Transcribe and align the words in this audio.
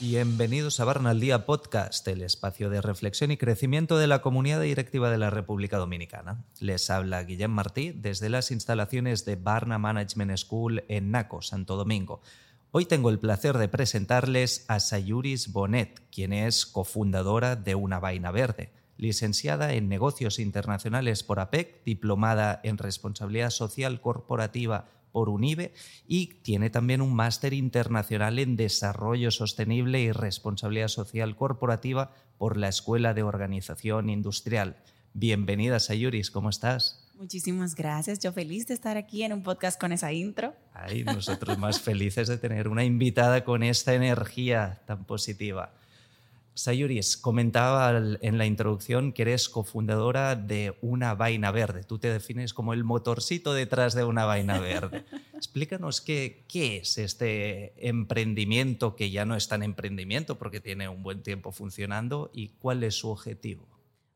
Bienvenidos 0.00 0.80
a 0.80 0.84
Barna 0.84 1.14
Podcast, 1.46 2.08
el 2.08 2.22
espacio 2.22 2.70
de 2.70 2.80
reflexión 2.80 3.30
y 3.30 3.36
crecimiento 3.36 3.98
de 3.98 4.06
la 4.06 4.20
comunidad 4.20 4.60
directiva 4.60 5.10
de 5.10 5.18
la 5.18 5.30
República 5.30 5.78
Dominicana. 5.78 6.44
Les 6.60 6.90
habla 6.90 7.22
Guillem 7.22 7.50
Martí 7.50 7.92
desde 7.92 8.28
las 8.28 8.50
instalaciones 8.50 9.24
de 9.24 9.36
Barna 9.36 9.78
Management 9.78 10.36
School 10.36 10.82
en 10.88 11.10
Naco, 11.10 11.42
Santo 11.42 11.76
Domingo. 11.76 12.20
Hoy 12.70 12.86
tengo 12.86 13.10
el 13.10 13.18
placer 13.18 13.58
de 13.58 13.68
presentarles 13.68 14.64
a 14.68 14.80
Sayuris 14.80 15.52
Bonet, 15.52 16.00
quien 16.10 16.32
es 16.32 16.66
cofundadora 16.66 17.54
de 17.54 17.74
Una 17.74 17.98
Vaina 17.98 18.30
Verde, 18.30 18.72
licenciada 18.98 19.72
en 19.72 19.88
Negocios 19.88 20.38
Internacionales 20.38 21.22
por 21.22 21.40
APEC, 21.40 21.82
diplomada 21.84 22.60
en 22.64 22.76
Responsabilidad 22.76 23.50
Social 23.50 24.00
Corporativa 24.02 24.90
por 25.12 25.30
UNIBE 25.30 25.72
y 26.06 26.34
tiene 26.42 26.68
también 26.68 27.00
un 27.00 27.14
máster 27.14 27.54
internacional 27.54 28.38
en 28.38 28.56
Desarrollo 28.56 29.30
Sostenible 29.30 30.00
y 30.02 30.12
Responsabilidad 30.12 30.88
Social 30.88 31.36
Corporativa 31.36 32.12
por 32.36 32.56
la 32.56 32.68
Escuela 32.68 33.14
de 33.14 33.22
Organización 33.22 34.10
Industrial. 34.10 34.76
Bienvenida, 35.14 35.80
Sayuris, 35.80 36.30
¿cómo 36.30 36.50
estás? 36.50 37.08
Muchísimas 37.14 37.74
gracias. 37.74 38.20
Yo 38.20 38.32
feliz 38.32 38.68
de 38.68 38.74
estar 38.74 38.96
aquí 38.96 39.24
en 39.24 39.32
un 39.32 39.42
podcast 39.42 39.80
con 39.80 39.90
esa 39.90 40.12
intro. 40.12 40.54
Ay, 40.72 41.02
nosotros 41.02 41.58
más 41.58 41.80
felices 41.80 42.28
de 42.28 42.38
tener 42.38 42.68
una 42.68 42.84
invitada 42.84 43.44
con 43.44 43.64
esta 43.64 43.94
energía 43.94 44.82
tan 44.86 45.04
positiva. 45.04 45.72
Sayuris, 46.58 47.16
comentaba 47.16 47.96
en 48.20 48.36
la 48.36 48.44
introducción 48.44 49.12
que 49.12 49.22
eres 49.22 49.48
cofundadora 49.48 50.34
de 50.34 50.76
Una 50.80 51.14
Vaina 51.14 51.52
Verde. 51.52 51.84
Tú 51.84 52.00
te 52.00 52.12
defines 52.12 52.52
como 52.52 52.72
el 52.72 52.82
motorcito 52.82 53.54
detrás 53.54 53.94
de 53.94 54.02
Una 54.02 54.24
Vaina 54.24 54.58
Verde. 54.58 55.04
Explícanos 55.34 56.00
qué, 56.00 56.44
qué 56.48 56.78
es 56.78 56.98
este 56.98 57.88
emprendimiento 57.88 58.96
que 58.96 59.12
ya 59.12 59.24
no 59.24 59.36
es 59.36 59.46
tan 59.46 59.62
emprendimiento 59.62 60.36
porque 60.36 60.60
tiene 60.60 60.88
un 60.88 61.04
buen 61.04 61.22
tiempo 61.22 61.52
funcionando 61.52 62.28
y 62.34 62.48
cuál 62.48 62.82
es 62.82 62.96
su 62.96 63.08
objetivo. 63.08 63.68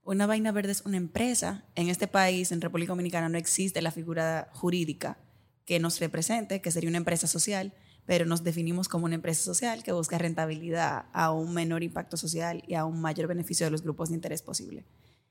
Una 0.03 0.27
Vaina 0.27 0.51
Verde 0.51 0.73
es 0.73 0.81
una 0.81 0.97
empresa. 0.97 1.65
En 1.77 1.91
este 1.91 2.09
país, 2.09 2.51
en 2.51 2.61
República 2.61 2.91
Dominicana, 2.91 3.29
no 3.29 3.39
existe 3.39 3.81
la 3.83 3.93
figura 3.93 4.51
jurídica 4.53 5.17
que 5.65 5.79
nos 5.79 6.01
represente, 6.01 6.61
que 6.61 6.73
sería 6.73 6.91
una 6.91 6.99
empresa 6.99 7.29
social 7.29 7.73
pero 8.07 8.27
nos 8.27 8.43
definimos 8.43 8.89
como 8.89 9.07
una 9.07 9.15
empresa 9.15 9.43
social 9.43 9.83
que 9.83 9.93
busca 9.93 10.19
rentabilidad 10.19 11.07
a 11.13 11.31
un 11.31 11.55
menor 11.55 11.83
impacto 11.83 12.17
social 12.17 12.63
y 12.67 12.75
a 12.75 12.85
un 12.85 13.01
mayor 13.01 13.29
beneficio 13.29 13.67
de 13.67 13.71
los 13.71 13.83
grupos 13.83 14.09
de 14.09 14.17
interés 14.17 14.43
posible. 14.43 14.85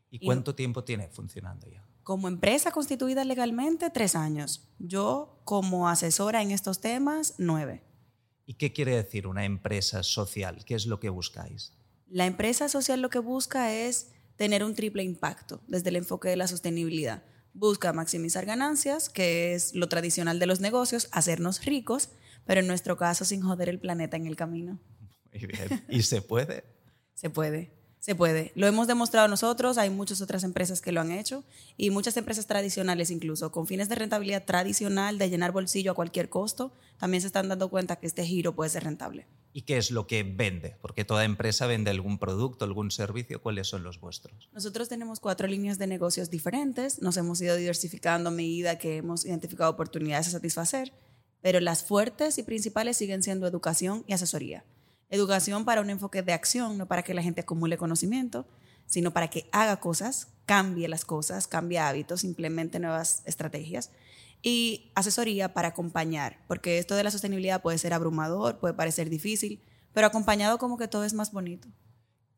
¿Y 0.09 0.19
cuánto 0.19 0.55
tiempo 0.55 0.83
tiene 0.83 1.08
funcionando 1.08 1.67
ya? 1.67 1.86
Como 2.03 2.27
empresa 2.27 2.72
constituida 2.72 3.23
legalmente, 3.23 3.89
tres 3.89 4.16
años. 4.16 4.67
Yo 4.80 5.39
como 5.45 5.88
asesora 5.88 6.42
en 6.42 6.52
estos 6.52 6.81
temas, 6.81 7.36
nueve. 7.38 7.83
¿Y 8.45 8.55
qué 8.55 8.73
quiere 8.73 8.95
decir 8.95 9.27
una 9.27 9.45
empresa 9.45 10.03
social? 10.03 10.66
¿Qué 10.66 10.75
es 10.75 10.86
lo 10.86 10.99
que 10.99 11.09
buscáis? 11.09 11.73
La 12.09 12.25
empresa 12.25 12.67
social 12.67 13.02
lo 13.02 13.09
que 13.09 13.19
busca 13.19 13.73
es 13.73 14.11
tener 14.36 14.64
un 14.64 14.75
triple 14.75 15.03
impacto 15.03 15.61
desde 15.67 15.89
el 15.89 15.95
enfoque 15.95 16.27
de 16.27 16.36
la 16.36 16.47
sostenibilidad. 16.47 17.23
Busca 17.53 17.94
maximizar 17.94 18.45
ganancias, 18.45 19.08
que 19.08 19.53
es 19.53 19.75
lo 19.75 19.88
tradicional 19.88 20.39
de 20.39 20.47
los 20.47 20.59
negocios, 20.59 21.08
hacernos 21.11 21.64
ricos, 21.64 22.09
pero 22.52 22.59
en 22.59 22.67
nuestro 22.67 22.97
caso 22.97 23.23
sin 23.23 23.41
joder 23.41 23.69
el 23.69 23.80
planeta 23.80 24.17
en 24.17 24.27
el 24.27 24.35
camino. 24.35 24.77
Muy 25.31 25.45
bien. 25.45 25.85
¿Y 25.88 26.02
se 26.02 26.21
puede? 26.21 26.66
se 27.13 27.30
puede. 27.30 27.71
Se 28.02 28.13
puede. 28.13 28.52
Lo 28.55 28.67
hemos 28.67 28.88
demostrado 28.88 29.30
nosotros, 29.30 29.77
hay 29.77 29.89
muchas 29.89 30.19
otras 30.19 30.43
empresas 30.43 30.81
que 30.81 30.91
lo 30.91 30.99
han 30.99 31.13
hecho 31.13 31.45
y 31.77 31.91
muchas 31.91 32.17
empresas 32.17 32.47
tradicionales 32.47 33.09
incluso, 33.09 33.53
con 33.53 33.67
fines 33.67 33.88
de 33.88 33.95
rentabilidad 33.95 34.43
tradicional, 34.43 35.17
de 35.17 35.30
llenar 35.30 35.53
bolsillo 35.53 35.91
a 35.93 35.95
cualquier 35.95 36.27
costo, 36.27 36.73
también 36.99 37.21
se 37.21 37.27
están 37.27 37.47
dando 37.47 37.69
cuenta 37.69 37.95
que 37.95 38.08
este 38.08 38.25
giro 38.25 38.53
puede 38.53 38.69
ser 38.69 38.83
rentable. 38.83 39.27
¿Y 39.53 39.61
qué 39.61 39.77
es 39.77 39.89
lo 39.89 40.05
que 40.05 40.23
vende? 40.23 40.76
Porque 40.81 41.05
toda 41.05 41.23
empresa 41.23 41.67
vende 41.67 41.89
algún 41.89 42.20
producto, 42.20 42.65
algún 42.65 42.92
servicio. 42.92 43.42
¿Cuáles 43.42 43.67
son 43.67 43.83
los 43.83 44.02
vuestros? 44.02 44.49
Nosotros 44.52 44.89
tenemos 44.89 45.21
cuatro 45.21 45.47
líneas 45.47 45.77
de 45.77 45.87
negocios 45.87 46.30
diferentes. 46.30 47.02
Nos 47.02 47.15
hemos 47.15 47.39
ido 47.39 47.55
diversificando 47.55 48.27
a 48.30 48.33
medida 48.33 48.77
que 48.77 48.97
hemos 48.97 49.26
identificado 49.26 49.71
oportunidades 49.71 50.27
a 50.27 50.31
satisfacer 50.31 50.92
pero 51.41 51.59
las 51.59 51.83
fuertes 51.83 52.37
y 52.37 52.43
principales 52.43 52.97
siguen 52.97 53.23
siendo 53.23 53.47
educación 53.47 54.03
y 54.07 54.13
asesoría. 54.13 54.63
Educación 55.09 55.65
para 55.65 55.81
un 55.81 55.89
enfoque 55.89 56.21
de 56.21 56.33
acción, 56.33 56.77
no 56.77 56.87
para 56.87 57.03
que 57.03 57.13
la 57.13 57.23
gente 57.23 57.41
acumule 57.41 57.77
conocimiento, 57.77 58.45
sino 58.85 59.11
para 59.11 59.29
que 59.29 59.49
haga 59.52 59.79
cosas, 59.79 60.29
cambie 60.45 60.87
las 60.87 61.05
cosas, 61.05 61.47
cambie 61.47 61.79
hábitos, 61.79 62.23
implemente 62.23 62.79
nuevas 62.79 63.23
estrategias. 63.25 63.91
Y 64.41 64.91
asesoría 64.95 65.53
para 65.53 65.69
acompañar, 65.69 66.39
porque 66.47 66.77
esto 66.77 66.95
de 66.95 67.03
la 67.03 67.11
sostenibilidad 67.11 67.61
puede 67.61 67.77
ser 67.77 67.93
abrumador, 67.93 68.59
puede 68.59 68.73
parecer 68.73 69.09
difícil, 69.09 69.61
pero 69.93 70.08
acompañado 70.08 70.58
como 70.58 70.77
que 70.77 70.87
todo 70.87 71.03
es 71.03 71.13
más 71.13 71.31
bonito. 71.31 71.67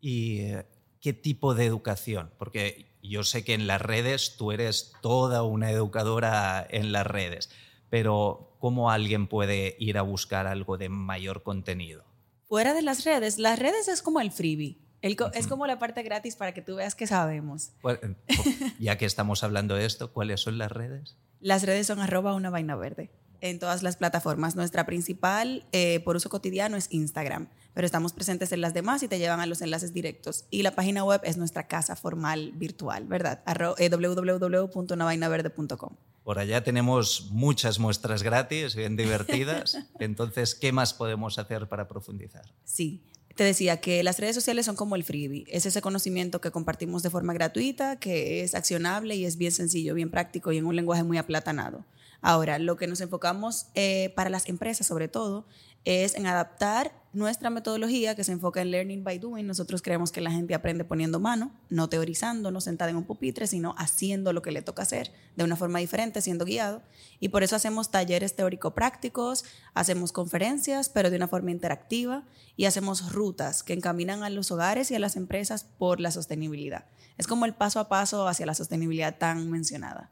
¿Y 0.01 0.39
eh, 0.39 0.65
qué 0.99 1.13
tipo 1.13 1.55
de 1.55 1.65
educación? 1.65 2.31
Porque 2.37 2.97
yo 3.01 3.23
sé 3.23 3.43
que 3.43 3.53
en 3.53 3.67
las 3.67 3.81
redes 3.81 4.35
tú 4.37 4.51
eres 4.51 4.93
toda 5.01 5.43
una 5.43 5.71
educadora 5.71 6.65
en 6.69 6.91
las 6.91 7.07
redes, 7.07 7.49
pero 7.89 8.52
cómo 8.63 8.89
alguien 8.89 9.27
puede 9.27 9.75
ir 9.77 9.97
a 9.97 10.03
buscar 10.03 10.47
algo 10.47 10.77
de 10.77 10.87
mayor 10.87 11.43
contenido. 11.43 12.05
Fuera 12.47 12.73
de 12.73 12.81
las 12.81 13.03
redes, 13.03 13.37
las 13.37 13.59
redes 13.59 13.89
es 13.89 14.01
como 14.01 14.21
el 14.21 14.31
freebie. 14.31 14.79
Es 15.01 15.47
como 15.47 15.67
la 15.67 15.79
parte 15.79 16.01
gratis 16.01 16.37
para 16.37 16.53
que 16.53 16.61
tú 16.61 16.77
veas 16.77 16.95
que 16.95 17.05
sabemos. 17.05 17.73
Eh, 17.83 18.15
ya 18.79 18.97
que 18.97 19.03
estamos 19.03 19.43
hablando 19.43 19.75
de 19.75 19.83
esto, 19.83 20.13
¿cuáles 20.13 20.39
son 20.39 20.57
las 20.57 20.71
redes? 20.71 21.17
Las 21.41 21.63
redes 21.63 21.87
son 21.87 21.99
arroba 21.99 22.35
una 22.35 22.51
vaina 22.51 22.77
verde 22.77 23.11
en 23.41 23.59
todas 23.59 23.83
las 23.83 23.97
plataformas. 23.97 24.55
Nuestra 24.55 24.85
principal 24.85 25.67
eh, 25.73 25.99
por 25.99 26.15
uso 26.15 26.29
cotidiano 26.29 26.77
es 26.77 26.87
Instagram, 26.89 27.49
pero 27.73 27.85
estamos 27.85 28.13
presentes 28.13 28.53
en 28.53 28.61
las 28.61 28.73
demás 28.73 29.03
y 29.03 29.09
te 29.09 29.19
llevan 29.19 29.41
a 29.41 29.45
los 29.45 29.61
enlaces 29.61 29.91
directos. 29.91 30.45
Y 30.51 30.63
la 30.63 30.71
página 30.71 31.03
web 31.03 31.19
es 31.25 31.35
nuestra 31.35 31.67
casa 31.67 31.97
formal 31.97 32.53
virtual, 32.53 33.07
¿verdad? 33.07 33.43
Eh, 33.77 33.89
www.unavainaverde.com. 33.89 35.97
Por 36.23 36.39
allá 36.39 36.63
tenemos 36.63 37.29
muchas 37.31 37.79
muestras 37.79 38.23
gratis, 38.23 38.75
bien 38.75 38.95
divertidas. 38.95 39.77
Entonces, 39.99 40.55
¿qué 40.55 40.71
más 40.71 40.93
podemos 40.93 41.37
hacer 41.37 41.67
para 41.67 41.87
profundizar? 41.87 42.45
Sí. 42.63 43.03
Te 43.35 43.43
decía 43.43 43.81
que 43.81 44.03
las 44.03 44.19
redes 44.19 44.35
sociales 44.35 44.67
son 44.67 44.75
como 44.75 44.95
el 44.95 45.03
freebie, 45.03 45.45
es 45.47 45.65
ese 45.65 45.81
conocimiento 45.81 46.39
que 46.39 46.51
compartimos 46.51 47.01
de 47.01 47.09
forma 47.09 47.33
gratuita, 47.33 47.97
que 47.97 48.43
es 48.43 48.53
accionable 48.53 49.15
y 49.15 49.25
es 49.25 49.37
bien 49.37 49.51
sencillo, 49.51 49.95
bien 49.95 50.11
práctico 50.11 50.51
y 50.51 50.59
en 50.59 50.67
un 50.67 50.75
lenguaje 50.75 51.03
muy 51.03 51.17
aplatanado. 51.17 51.83
Ahora, 52.21 52.59
lo 52.59 52.77
que 52.77 52.85
nos 52.85 53.01
enfocamos 53.01 53.65
eh, 53.73 54.13
para 54.15 54.29
las 54.29 54.47
empresas 54.47 54.85
sobre 54.85 55.07
todo 55.07 55.47
es 55.83 56.13
en 56.15 56.27
adaptar 56.27 56.93
nuestra 57.13 57.49
metodología 57.49 58.15
que 58.15 58.23
se 58.23 58.31
enfoca 58.31 58.61
en 58.61 58.71
learning 58.71 59.03
by 59.03 59.19
doing. 59.19 59.45
Nosotros 59.45 59.81
creemos 59.81 60.11
que 60.11 60.21
la 60.21 60.31
gente 60.31 60.55
aprende 60.55 60.83
poniendo 60.83 61.19
mano, 61.19 61.51
no 61.69 61.87
teorizando, 61.87 62.51
no 62.51 62.59
sentada 62.59 62.91
en 62.91 62.97
un 62.97 63.03
pupitre, 63.05 63.47
sino 63.47 63.75
haciendo 63.77 64.33
lo 64.33 64.41
que 64.41 64.51
le 64.51 64.61
toca 64.61 64.81
hacer 64.81 65.11
de 65.35 65.43
una 65.43 65.55
forma 65.55 65.79
diferente, 65.79 66.21
siendo 66.21 66.45
guiado. 66.45 66.81
Y 67.19 67.29
por 67.29 67.43
eso 67.43 67.55
hacemos 67.55 67.91
talleres 67.91 68.35
teórico-prácticos, 68.35 69.45
hacemos 69.73 70.11
conferencias, 70.11 70.89
pero 70.89 71.09
de 71.09 71.17
una 71.17 71.27
forma 71.27 71.51
interactiva, 71.51 72.23
y 72.55 72.65
hacemos 72.65 73.13
rutas 73.13 73.63
que 73.63 73.73
encaminan 73.73 74.23
a 74.23 74.29
los 74.29 74.51
hogares 74.51 74.91
y 74.91 74.95
a 74.95 74.99
las 74.99 75.15
empresas 75.15 75.63
por 75.63 75.99
la 75.99 76.11
sostenibilidad. 76.11 76.85
Es 77.17 77.27
como 77.27 77.45
el 77.45 77.53
paso 77.53 77.79
a 77.79 77.89
paso 77.89 78.27
hacia 78.27 78.45
la 78.45 78.55
sostenibilidad 78.55 79.17
tan 79.17 79.51
mencionada. 79.51 80.11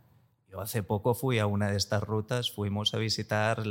Yo 0.51 0.59
hace 0.59 0.83
poco 0.83 1.13
fui 1.13 1.39
a 1.39 1.47
una 1.47 1.71
de 1.71 1.77
estas 1.77 2.03
rutas, 2.03 2.51
fuimos 2.51 2.93
a 2.93 2.97
visitar 2.97 3.63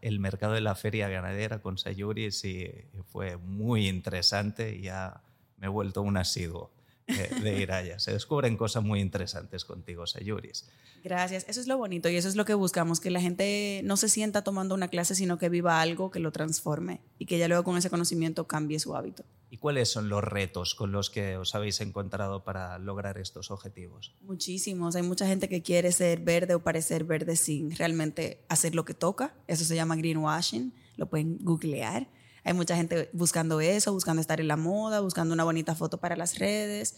el 0.00 0.18
mercado 0.18 0.54
de 0.54 0.62
la 0.62 0.74
feria 0.74 1.08
ganadera 1.10 1.60
con 1.60 1.76
Sayuris 1.76 2.44
y 2.46 2.72
fue 3.04 3.36
muy 3.36 3.86
interesante 3.86 4.80
ya 4.80 5.20
me 5.58 5.66
he 5.66 5.68
vuelto 5.68 6.00
un 6.00 6.16
asiduo 6.16 6.70
de, 7.06 7.60
ir 7.60 7.70
allá. 7.70 7.98
Se 7.98 8.12
descubren 8.12 8.56
cosas 8.56 8.82
muy 8.82 9.00
interesantes 9.00 9.66
contigo, 9.66 10.06
Sayuris. 10.06 10.70
Gracias, 11.02 11.44
eso 11.48 11.60
es 11.60 11.66
lo 11.66 11.76
bonito 11.78 12.08
y 12.08 12.16
eso 12.16 12.28
es 12.28 12.36
lo 12.36 12.44
que 12.44 12.54
buscamos, 12.54 13.00
que 13.00 13.10
la 13.10 13.20
gente 13.20 13.80
no 13.84 13.96
se 13.96 14.08
sienta 14.08 14.42
tomando 14.42 14.74
una 14.74 14.88
clase, 14.88 15.14
sino 15.14 15.36
que 15.36 15.48
viva 15.48 15.80
algo 15.80 16.10
que 16.10 16.20
lo 16.20 16.30
transforme 16.30 17.00
y 17.18 17.26
que 17.26 17.38
ya 17.38 17.48
luego 17.48 17.64
con 17.64 17.76
ese 17.76 17.90
conocimiento 17.90 18.46
cambie 18.46 18.78
su 18.78 18.94
hábito. 18.94 19.24
¿Y 19.50 19.58
cuáles 19.58 19.90
son 19.90 20.08
los 20.08 20.24
retos 20.24 20.74
con 20.74 20.92
los 20.92 21.10
que 21.10 21.36
os 21.36 21.54
habéis 21.54 21.80
encontrado 21.80 22.42
para 22.42 22.78
lograr 22.78 23.18
estos 23.18 23.50
objetivos? 23.50 24.14
Muchísimos. 24.22 24.96
Hay 24.96 25.02
mucha 25.02 25.26
gente 25.26 25.48
que 25.48 25.60
quiere 25.60 25.92
ser 25.92 26.20
verde 26.20 26.54
o 26.54 26.62
parecer 26.62 27.04
verde 27.04 27.36
sin 27.36 27.70
realmente 27.70 28.44
hacer 28.48 28.74
lo 28.74 28.86
que 28.86 28.94
toca. 28.94 29.34
Eso 29.48 29.64
se 29.64 29.74
llama 29.74 29.96
greenwashing. 29.96 30.72
Lo 30.96 31.10
pueden 31.10 31.36
googlear. 31.42 32.08
Hay 32.44 32.54
mucha 32.54 32.76
gente 32.76 33.10
buscando 33.12 33.60
eso, 33.60 33.92
buscando 33.92 34.20
estar 34.20 34.40
en 34.40 34.48
la 34.48 34.56
moda, 34.56 35.00
buscando 35.00 35.34
una 35.34 35.44
bonita 35.44 35.74
foto 35.74 35.98
para 35.98 36.16
las 36.16 36.38
redes. 36.38 36.96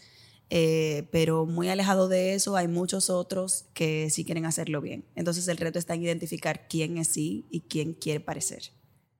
Eh, 0.49 1.07
pero 1.11 1.45
muy 1.45 1.69
alejado 1.69 2.07
de 2.07 2.35
eso 2.35 2.55
hay 2.55 2.67
muchos 2.67 3.09
otros 3.09 3.65
que 3.73 4.09
sí 4.11 4.23
quieren 4.25 4.45
hacerlo 4.45 4.79
bien. 4.81 5.05
Entonces 5.15 5.47
el 5.47 5.57
reto 5.57 5.79
está 5.79 5.95
en 5.95 6.03
identificar 6.03 6.67
quién 6.67 6.97
es 6.97 7.07
sí 7.07 7.47
y 7.49 7.61
quién 7.61 7.93
quiere 7.93 8.19
parecer. 8.19 8.71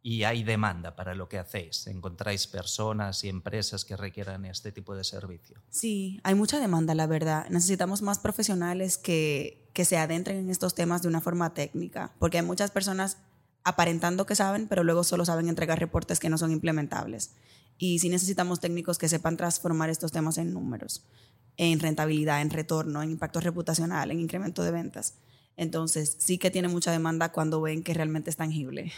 y 0.08 0.24
hay 0.24 0.44
demanda 0.44 0.96
para 0.96 1.16
lo 1.16 1.28
que 1.28 1.40
hacéis. 1.40 1.88
¿Encontráis 1.88 2.46
personas 2.46 3.24
y 3.24 3.30
empresas 3.30 3.84
que 3.86 3.98
requieran 3.98 4.46
este 4.46 4.72
tipo 4.72 4.96
de 4.96 5.04
servicio? 5.04 5.60
Sí, 5.72 6.20
hay 6.24 6.36
mucha 6.36 6.60
demanda, 6.60 6.94
la 6.94 7.08
verdad. 7.08 7.48
Necesitamos 7.50 8.04
más 8.04 8.20
profesionales 8.20 9.00
que, 9.00 9.68
que 9.74 9.84
se 9.84 9.98
adentren 9.98 10.38
en 10.38 10.52
estos 10.52 10.76
temas 10.76 11.02
de 11.02 11.08
una 11.08 11.22
forma 11.22 11.56
técnica, 11.56 12.14
porque 12.20 12.38
hay 12.38 12.46
muchas 12.46 12.70
personas 12.70 13.18
aparentando 13.64 14.28
que 14.28 14.36
saben, 14.36 14.68
pero 14.68 14.84
luego 14.84 15.04
solo 15.04 15.26
saben 15.26 15.50
entregar 15.50 15.80
reportes 15.80 16.20
que 16.20 16.30
no 16.30 16.38
son 16.38 16.52
implementables. 16.52 17.32
Y 17.78 18.00
sí 18.00 18.10
necesitamos 18.10 18.60
técnicos 18.60 18.98
que 18.98 19.10
sepan 19.10 19.38
transformar 19.38 19.90
estos 19.90 20.12
temas 20.12 20.38
en 20.38 20.54
números, 20.54 21.06
en 21.58 21.80
rentabilidad, 21.80 22.42
en 22.42 22.50
retorno, 22.50 23.04
en 23.04 23.12
impacto 23.12 23.40
reputacional, 23.40 24.12
en 24.12 24.20
incremento 24.20 24.64
de 24.64 24.72
ventas. 24.72 25.16
Entonces, 25.58 26.16
sí 26.20 26.38
que 26.38 26.52
tiene 26.52 26.68
mucha 26.68 26.92
demanda 26.92 27.32
cuando 27.32 27.62
ven 27.62 27.84
que 27.84 27.94
realmente 27.94 28.30
es 28.30 28.38
tangible. 28.38 28.92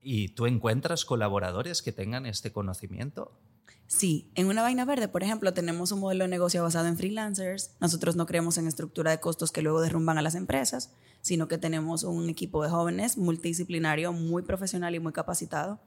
¿Y 0.00 0.28
tú 0.28 0.46
encuentras 0.46 1.04
colaboradores 1.04 1.82
que 1.82 1.92
tengan 1.92 2.26
este 2.26 2.52
conocimiento? 2.52 3.32
Sí, 3.88 4.30
en 4.34 4.48
una 4.48 4.62
vaina 4.62 4.84
verde, 4.84 5.06
por 5.06 5.22
ejemplo, 5.22 5.54
tenemos 5.54 5.92
un 5.92 6.00
modelo 6.00 6.24
de 6.24 6.28
negocio 6.28 6.62
basado 6.62 6.88
en 6.88 6.96
freelancers. 6.96 7.70
Nosotros 7.80 8.16
no 8.16 8.26
creemos 8.26 8.58
en 8.58 8.66
estructura 8.66 9.12
de 9.12 9.20
costos 9.20 9.52
que 9.52 9.62
luego 9.62 9.80
derrumban 9.80 10.18
a 10.18 10.22
las 10.22 10.34
empresas, 10.34 10.92
sino 11.20 11.46
que 11.46 11.58
tenemos 11.58 12.02
un 12.02 12.28
equipo 12.28 12.62
de 12.62 12.70
jóvenes 12.70 13.16
multidisciplinario, 13.16 14.12
muy 14.12 14.42
profesional 14.42 14.94
y 14.94 15.00
muy 15.00 15.12
capacitado, 15.12 15.80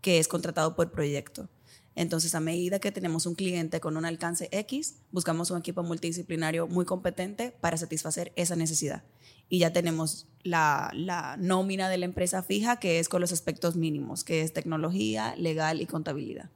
que 0.00 0.18
es 0.18 0.28
contratado 0.28 0.76
por 0.76 0.90
proyecto. 0.90 1.48
Entonces, 1.94 2.34
a 2.34 2.40
medida 2.40 2.78
que 2.78 2.92
tenemos 2.92 3.24
un 3.24 3.34
cliente 3.34 3.80
con 3.80 3.96
un 3.96 4.04
alcance 4.04 4.48
X, 4.52 4.96
buscamos 5.12 5.50
un 5.50 5.58
equipo 5.58 5.82
multidisciplinario 5.82 6.66
muy 6.66 6.84
competente 6.84 7.52
para 7.60 7.78
satisfacer 7.78 8.32
esa 8.36 8.54
necesidad 8.54 9.02
y 9.48 9.60
ya 9.60 9.72
tenemos 9.72 10.26
la, 10.42 10.90
la, 10.94 11.36
nómina 11.38 11.88
de 11.88 11.98
la 11.98 12.04
empresa 12.04 12.42
fija, 12.42 12.78
que 12.78 12.98
es 12.98 13.08
con 13.08 13.20
los 13.20 13.32
aspectos 13.32 13.76
mínimos, 13.76 14.24
que 14.24 14.42
es 14.42 14.52
tecnología, 14.52 15.34
legal 15.36 15.80
y 15.80 15.86
contabilidad. 15.86 16.50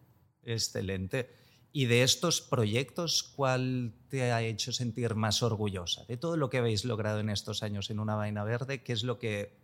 Excelente. 0.45 1.31
Y 1.73 1.87
de 1.87 2.03
estos 2.03 2.41
proyectos, 2.41 3.23
¿cuál 3.23 3.93
te 4.09 4.33
ha 4.33 4.43
hecho 4.43 4.73
sentir 4.73 5.15
más 5.15 5.43
orgullosa? 5.43 6.05
De 6.07 6.17
todo 6.17 6.37
lo 6.37 6.51
que 6.51 6.59
habéis 6.59 6.85
logrado 6.85 7.21
en 7.21 7.31
estos 7.31 7.63
años 7.63 7.91
en 7.91 8.01
una 8.01 8.17
vaina 8.17 8.43
verde, 8.43 8.83
¿qué 8.83 8.93
es 8.93 9.05
lo 9.05 9.21
que 9.21 9.57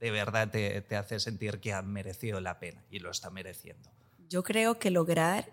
de 0.00 0.10
verdad 0.10 0.50
te, 0.50 0.80
te 0.82 0.96
hace 0.96 1.20
sentir 1.20 1.60
que 1.60 1.72
ha 1.72 1.82
merecido 1.82 2.40
la 2.40 2.58
pena 2.58 2.84
y 2.90 2.98
lo 2.98 3.10
está 3.10 3.30
mereciendo? 3.30 3.90
Yo 4.28 4.42
creo 4.42 4.78
que 4.78 4.90
lograr 4.90 5.52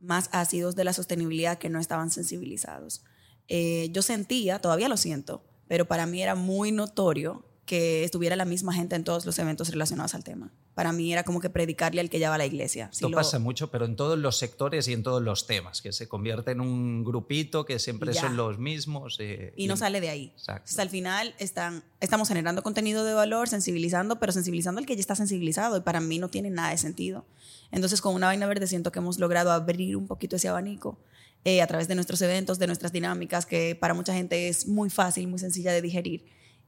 más 0.00 0.28
ácidos 0.32 0.76
de 0.76 0.84
la 0.84 0.92
sostenibilidad 0.92 1.58
que 1.58 1.70
no 1.70 1.80
estaban 1.80 2.10
sensibilizados. 2.10 3.04
Eh, 3.48 3.88
yo 3.90 4.02
sentía, 4.02 4.60
todavía 4.60 4.88
lo 4.88 4.96
siento, 4.96 5.44
pero 5.66 5.86
para 5.86 6.06
mí 6.06 6.22
era 6.22 6.34
muy 6.34 6.72
notorio 6.72 7.44
que 7.66 8.04
estuviera 8.04 8.36
la 8.36 8.44
misma 8.44 8.74
gente 8.74 8.94
en 8.94 9.04
todos 9.04 9.24
los 9.24 9.38
eventos 9.38 9.70
relacionados 9.70 10.14
al 10.14 10.22
tema. 10.22 10.52
Para 10.74 10.92
mí 10.92 11.12
era 11.12 11.22
como 11.22 11.40
que 11.40 11.48
predicarle 11.48 12.00
al 12.00 12.10
que 12.10 12.18
ya 12.18 12.28
va 12.28 12.34
a 12.34 12.38
la 12.38 12.46
iglesia. 12.46 12.90
Esto 12.92 13.10
pasa 13.10 13.38
mucho, 13.38 13.70
pero 13.70 13.84
en 13.86 13.96
todos 13.96 14.18
los 14.18 14.36
sectores 14.36 14.86
y 14.88 14.92
en 14.92 15.02
todos 15.02 15.22
los 15.22 15.46
temas, 15.46 15.80
que 15.80 15.92
se 15.92 16.08
convierte 16.08 16.50
en 16.50 16.60
un 16.60 17.04
grupito 17.04 17.64
que 17.64 17.78
siempre 17.78 18.12
son 18.12 18.36
los 18.36 18.58
mismos. 18.58 19.16
Eh, 19.20 19.54
y, 19.56 19.66
no 19.66 19.76
sale 19.76 20.00
de 20.00 20.10
ahí. 20.10 20.32
Exacto. 20.36 20.82
al 20.82 20.90
final 20.90 21.34
están, 21.38 21.84
estamos 22.00 22.28
generando 22.28 22.62
contenido 22.62 23.04
de 23.04 23.14
valor, 23.14 23.48
sensibilizando, 23.48 24.18
pero 24.18 24.32
sensibilizando 24.32 24.80
al 24.80 24.86
que 24.86 24.96
ya 24.96 25.00
está 25.00 25.14
sensibilizado 25.14 25.76
y 25.78 25.80
para 25.80 26.00
mí 26.00 26.18
no 26.18 26.28
tiene 26.28 26.50
nada 26.50 26.70
de 26.70 26.78
sentido. 26.78 27.24
Entonces 27.70 28.00
con 28.00 28.14
una 28.14 28.26
vaina 28.26 28.46
verde 28.46 28.66
siento 28.66 28.92
que 28.92 28.98
hemos 28.98 29.18
logrado 29.18 29.52
abrir 29.52 29.96
un 29.96 30.06
poquito 30.06 30.36
ese 30.36 30.48
abanico 30.48 30.98
eh, 31.44 31.62
a 31.62 31.66
través 31.66 31.88
de 31.88 31.94
nuestros 31.94 32.20
eventos, 32.20 32.58
de 32.58 32.66
nuestras 32.66 32.92
dinámicas, 32.92 33.46
que 33.46 33.74
para 33.74 33.94
mucha 33.94 34.12
gente 34.12 34.48
es 34.48 34.66
muy 34.66 34.90
fácil, 34.90 35.28
muy 35.28 35.38
sencilla 35.38 35.72
de 35.72 35.82
digerir. 35.82 36.24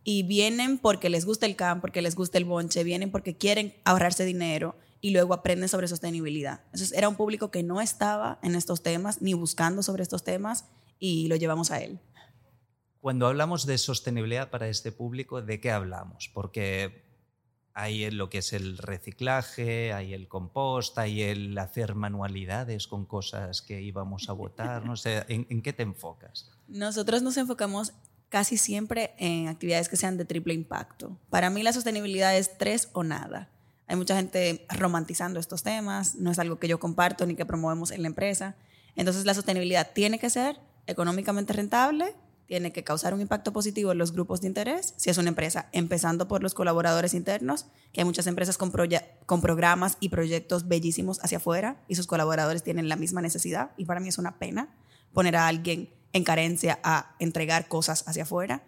Y 0.08 0.22
vienen 0.22 0.78
porque 0.78 1.10
les 1.10 1.26
gusta 1.26 1.46
el 1.46 1.56
camp, 1.56 1.80
porque 1.80 2.00
les 2.00 2.14
gusta 2.14 2.38
el 2.38 2.44
bonche, 2.44 2.84
vienen 2.84 3.10
porque 3.10 3.36
quieren 3.36 3.74
ahorrarse 3.84 4.24
dinero 4.24 4.76
y 5.00 5.10
luego 5.10 5.34
aprenden 5.34 5.68
sobre 5.68 5.88
sostenibilidad. 5.88 6.60
Entonces 6.66 6.92
era 6.92 7.08
un 7.08 7.16
público 7.16 7.50
que 7.50 7.64
no 7.64 7.80
estaba 7.80 8.38
en 8.44 8.54
estos 8.54 8.84
temas 8.84 9.20
ni 9.20 9.34
buscando 9.34 9.82
sobre 9.82 10.04
estos 10.04 10.22
temas 10.22 10.64
y 11.00 11.26
lo 11.26 11.34
llevamos 11.34 11.72
a 11.72 11.80
él. 11.80 11.98
Cuando 13.00 13.26
hablamos 13.26 13.66
de 13.66 13.78
sostenibilidad 13.78 14.48
para 14.48 14.68
este 14.68 14.92
público, 14.92 15.42
¿de 15.42 15.60
qué 15.60 15.72
hablamos? 15.72 16.30
Porque 16.32 17.04
hay 17.74 18.10
lo 18.10 18.30
que 18.30 18.38
es 18.38 18.52
el 18.54 18.78
reciclaje, 18.78 19.92
hay 19.92 20.14
el 20.14 20.28
compost, 20.28 20.96
hay 20.98 21.22
el 21.22 21.58
hacer 21.58 21.94
manualidades 21.94 22.86
con 22.86 23.04
cosas 23.04 23.60
que 23.60 23.82
íbamos 23.82 24.30
a 24.30 24.32
votar, 24.32 24.86
no 24.86 24.96
sé, 24.96 25.26
¿en, 25.28 25.60
qué 25.60 25.74
te 25.74 25.82
enfocas? 25.82 26.50
Nosotros 26.68 27.22
nos 27.22 27.36
enfocamos 27.36 27.92
casi 28.28 28.56
siempre 28.56 29.14
en 29.18 29.48
actividades 29.48 29.88
que 29.88 29.96
sean 29.96 30.16
de 30.16 30.24
triple 30.24 30.54
impacto. 30.54 31.18
Para 31.30 31.50
mí 31.50 31.62
la 31.62 31.72
sostenibilidad 31.72 32.36
es 32.36 32.58
tres 32.58 32.88
o 32.92 33.04
nada. 33.04 33.50
Hay 33.86 33.96
mucha 33.96 34.16
gente 34.16 34.66
romantizando 34.68 35.38
estos 35.38 35.62
temas, 35.62 36.16
no 36.16 36.30
es 36.30 36.38
algo 36.38 36.58
que 36.58 36.68
yo 36.68 36.80
comparto 36.80 37.24
ni 37.24 37.36
que 37.36 37.46
promovemos 37.46 37.92
en 37.92 38.02
la 38.02 38.08
empresa. 38.08 38.56
Entonces 38.96 39.24
la 39.24 39.34
sostenibilidad 39.34 39.92
tiene 39.92 40.18
que 40.18 40.30
ser 40.30 40.58
económicamente 40.86 41.52
rentable, 41.52 42.14
tiene 42.46 42.72
que 42.72 42.84
causar 42.84 43.12
un 43.12 43.20
impacto 43.20 43.52
positivo 43.52 43.92
en 43.92 43.98
los 43.98 44.12
grupos 44.12 44.40
de 44.40 44.48
interés, 44.48 44.94
si 44.96 45.10
es 45.10 45.18
una 45.18 45.28
empresa, 45.28 45.68
empezando 45.72 46.28
por 46.28 46.42
los 46.42 46.54
colaboradores 46.54 47.12
internos, 47.14 47.66
que 47.92 48.00
hay 48.00 48.04
muchas 48.04 48.26
empresas 48.26 48.56
con, 48.56 48.72
con 49.26 49.40
programas 49.40 49.96
y 50.00 50.08
proyectos 50.08 50.68
bellísimos 50.68 51.18
hacia 51.22 51.38
afuera 51.38 51.82
y 51.88 51.96
sus 51.96 52.06
colaboradores 52.06 52.62
tienen 52.62 52.88
la 52.88 52.96
misma 52.96 53.20
necesidad 53.20 53.72
y 53.76 53.84
para 53.84 54.00
mí 54.00 54.08
es 54.08 54.18
una 54.18 54.38
pena 54.38 54.74
poner 55.12 55.36
a 55.36 55.48
alguien 55.48 55.90
en 56.12 56.24
carencia 56.24 56.78
a 56.82 57.14
entregar 57.18 57.68
cosas 57.68 58.04
hacia 58.06 58.24
afuera. 58.24 58.64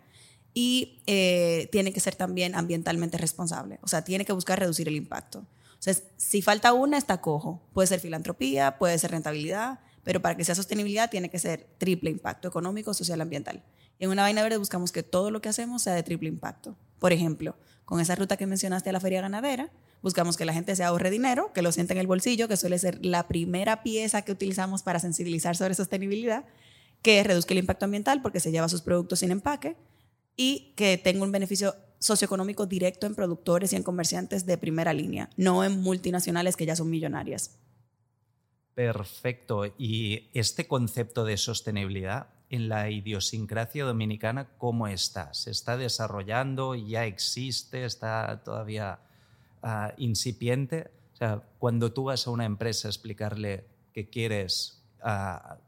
Y 0.54 1.02
eh, 1.06 1.68
tiene 1.70 1.92
que 1.92 2.00
ser 2.00 2.16
también 2.16 2.54
ambientalmente 2.54 3.16
responsable, 3.18 3.78
o 3.82 3.88
sea, 3.88 4.02
tiene 4.02 4.24
que 4.24 4.32
buscar 4.32 4.58
reducir 4.58 4.88
el 4.88 4.96
impacto. 4.96 5.46
O 5.78 5.92
si 6.16 6.42
falta 6.42 6.72
una, 6.72 6.98
está 6.98 7.20
cojo. 7.20 7.62
Puede 7.72 7.86
ser 7.86 8.00
filantropía, 8.00 8.78
puede 8.78 8.98
ser 8.98 9.12
rentabilidad, 9.12 9.78
pero 10.02 10.20
para 10.20 10.36
que 10.36 10.44
sea 10.44 10.54
sostenibilidad 10.54 11.10
tiene 11.10 11.30
que 11.30 11.38
ser 11.38 11.68
triple 11.78 12.10
impacto 12.10 12.48
económico, 12.48 12.94
social, 12.94 13.20
ambiental. 13.20 13.62
Y 13.98 14.04
en 14.04 14.10
una 14.10 14.22
vaina 14.22 14.42
verde 14.42 14.56
buscamos 14.58 14.90
que 14.90 15.02
todo 15.02 15.30
lo 15.30 15.40
que 15.40 15.48
hacemos 15.48 15.82
sea 15.82 15.94
de 15.94 16.02
triple 16.02 16.28
impacto. 16.28 16.76
Por 16.98 17.12
ejemplo, 17.12 17.56
con 17.84 18.00
esa 18.00 18.16
ruta 18.16 18.36
que 18.36 18.46
mencionaste 18.46 18.90
a 18.90 18.92
la 18.92 19.00
feria 19.00 19.20
ganadera, 19.20 19.70
buscamos 20.02 20.36
que 20.36 20.44
la 20.44 20.52
gente 20.52 20.74
se 20.76 20.84
ahorre 20.84 21.10
dinero, 21.10 21.52
que 21.52 21.62
lo 21.62 21.72
sienta 21.72 21.94
en 21.94 22.00
el 22.00 22.06
bolsillo, 22.06 22.48
que 22.48 22.56
suele 22.56 22.78
ser 22.78 23.04
la 23.04 23.28
primera 23.28 23.82
pieza 23.82 24.22
que 24.22 24.32
utilizamos 24.32 24.82
para 24.82 24.98
sensibilizar 24.98 25.56
sobre 25.56 25.74
sostenibilidad, 25.74 26.44
que 27.02 27.22
reduzca 27.22 27.54
el 27.54 27.58
impacto 27.58 27.84
ambiental 27.84 28.22
porque 28.22 28.40
se 28.40 28.50
lleva 28.50 28.68
sus 28.68 28.82
productos 28.82 29.20
sin 29.20 29.30
empaque 29.30 29.76
y 30.36 30.72
que 30.76 30.98
tenga 30.98 31.24
un 31.24 31.32
beneficio 31.32 31.74
socioeconómico 31.98 32.66
directo 32.66 33.06
en 33.06 33.14
productores 33.14 33.72
y 33.72 33.76
en 33.76 33.82
comerciantes 33.82 34.46
de 34.46 34.56
primera 34.56 34.92
línea, 34.92 35.30
no 35.36 35.64
en 35.64 35.80
multinacionales 35.80 36.56
que 36.56 36.66
ya 36.66 36.76
son 36.76 36.90
millonarias. 36.90 37.58
Perfecto. 38.74 39.66
Y 39.76 40.28
este 40.34 40.68
concepto 40.68 41.24
de 41.24 41.36
sostenibilidad 41.36 42.28
en 42.50 42.68
la 42.68 42.88
idiosincrasia 42.88 43.84
dominicana, 43.84 44.48
¿cómo 44.56 44.86
está? 44.86 45.34
¿Se 45.34 45.50
está 45.50 45.76
desarrollando? 45.76 46.76
¿Ya 46.76 47.04
existe? 47.04 47.84
¿Está 47.84 48.42
todavía 48.44 49.00
ah, 49.62 49.92
incipiente? 49.98 50.90
O 51.14 51.16
sea, 51.16 51.42
cuando 51.58 51.92
tú 51.92 52.04
vas 52.04 52.26
a 52.26 52.30
una 52.30 52.44
empresa 52.44 52.86
a 52.86 52.90
explicarle 52.92 53.64
que 53.92 54.08
quieres 54.08 54.80
ah, 55.02 55.58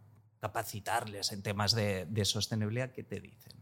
capacitarles 0.41 1.33
en 1.33 1.43
temas 1.43 1.75
de, 1.75 2.07
de 2.07 2.25
sostenibilidad, 2.25 2.93
¿qué 2.93 3.03
te 3.03 3.21
dicen? 3.21 3.53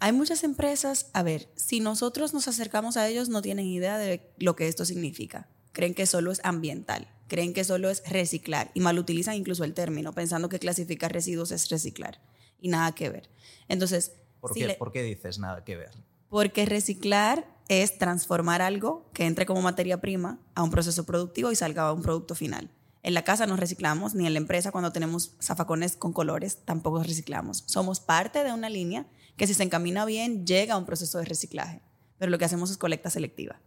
Hay 0.00 0.12
muchas 0.12 0.44
empresas, 0.44 1.10
a 1.12 1.22
ver, 1.22 1.48
si 1.56 1.80
nosotros 1.80 2.32
nos 2.32 2.46
acercamos 2.46 2.96
a 2.96 3.08
ellos 3.08 3.28
no 3.28 3.42
tienen 3.42 3.66
idea 3.66 3.98
de 3.98 4.32
lo 4.38 4.54
que 4.54 4.68
esto 4.68 4.84
significa. 4.84 5.48
Creen 5.72 5.94
que 5.94 6.06
solo 6.06 6.30
es 6.30 6.40
ambiental 6.44 7.08
creen 7.28 7.52
que 7.52 7.62
solo 7.62 7.90
es 7.90 8.02
reciclar 8.08 8.70
y 8.74 8.80
mal 8.80 8.98
utilizan 8.98 9.34
incluso 9.34 9.62
el 9.62 9.74
término, 9.74 10.12
pensando 10.12 10.48
que 10.48 10.58
clasificar 10.58 11.12
residuos 11.12 11.52
es 11.52 11.68
reciclar 11.68 12.20
y 12.58 12.68
nada 12.68 12.92
que 12.92 13.10
ver. 13.10 13.30
Entonces, 13.68 14.14
¿por, 14.40 14.52
qué, 14.54 14.74
¿por 14.78 14.90
qué 14.90 15.02
dices 15.02 15.38
nada 15.38 15.62
que 15.62 15.76
ver? 15.76 15.90
Porque 16.28 16.66
reciclar 16.66 17.46
es 17.68 17.98
transformar 17.98 18.62
algo 18.62 19.10
que 19.12 19.26
entre 19.26 19.46
como 19.46 19.62
materia 19.62 20.00
prima 20.00 20.40
a 20.54 20.62
un 20.62 20.70
proceso 20.70 21.04
productivo 21.04 21.52
y 21.52 21.56
salga 21.56 21.86
a 21.86 21.92
un 21.92 22.02
producto 22.02 22.34
final. 22.34 22.70
En 23.08 23.14
la 23.14 23.24
casa 23.24 23.46
no 23.46 23.56
reciclamos, 23.56 24.14
ni 24.14 24.26
en 24.26 24.34
la 24.34 24.38
empresa 24.38 24.70
cuando 24.70 24.92
tenemos 24.92 25.34
zafacones 25.40 25.96
con 25.96 26.12
colores 26.12 26.58
tampoco 26.66 27.02
reciclamos. 27.02 27.64
Somos 27.66 28.00
parte 28.00 28.44
de 28.44 28.52
una 28.52 28.68
línea 28.68 29.06
que 29.38 29.46
si 29.46 29.54
se 29.54 29.62
encamina 29.62 30.04
bien 30.04 30.46
llega 30.46 30.74
a 30.74 30.76
un 30.76 30.84
proceso 30.84 31.16
de 31.16 31.24
reciclaje, 31.24 31.80
pero 32.18 32.30
lo 32.30 32.36
que 32.36 32.44
hacemos 32.44 32.70
es 32.70 32.76
colecta 32.76 33.08
selectiva 33.08 33.62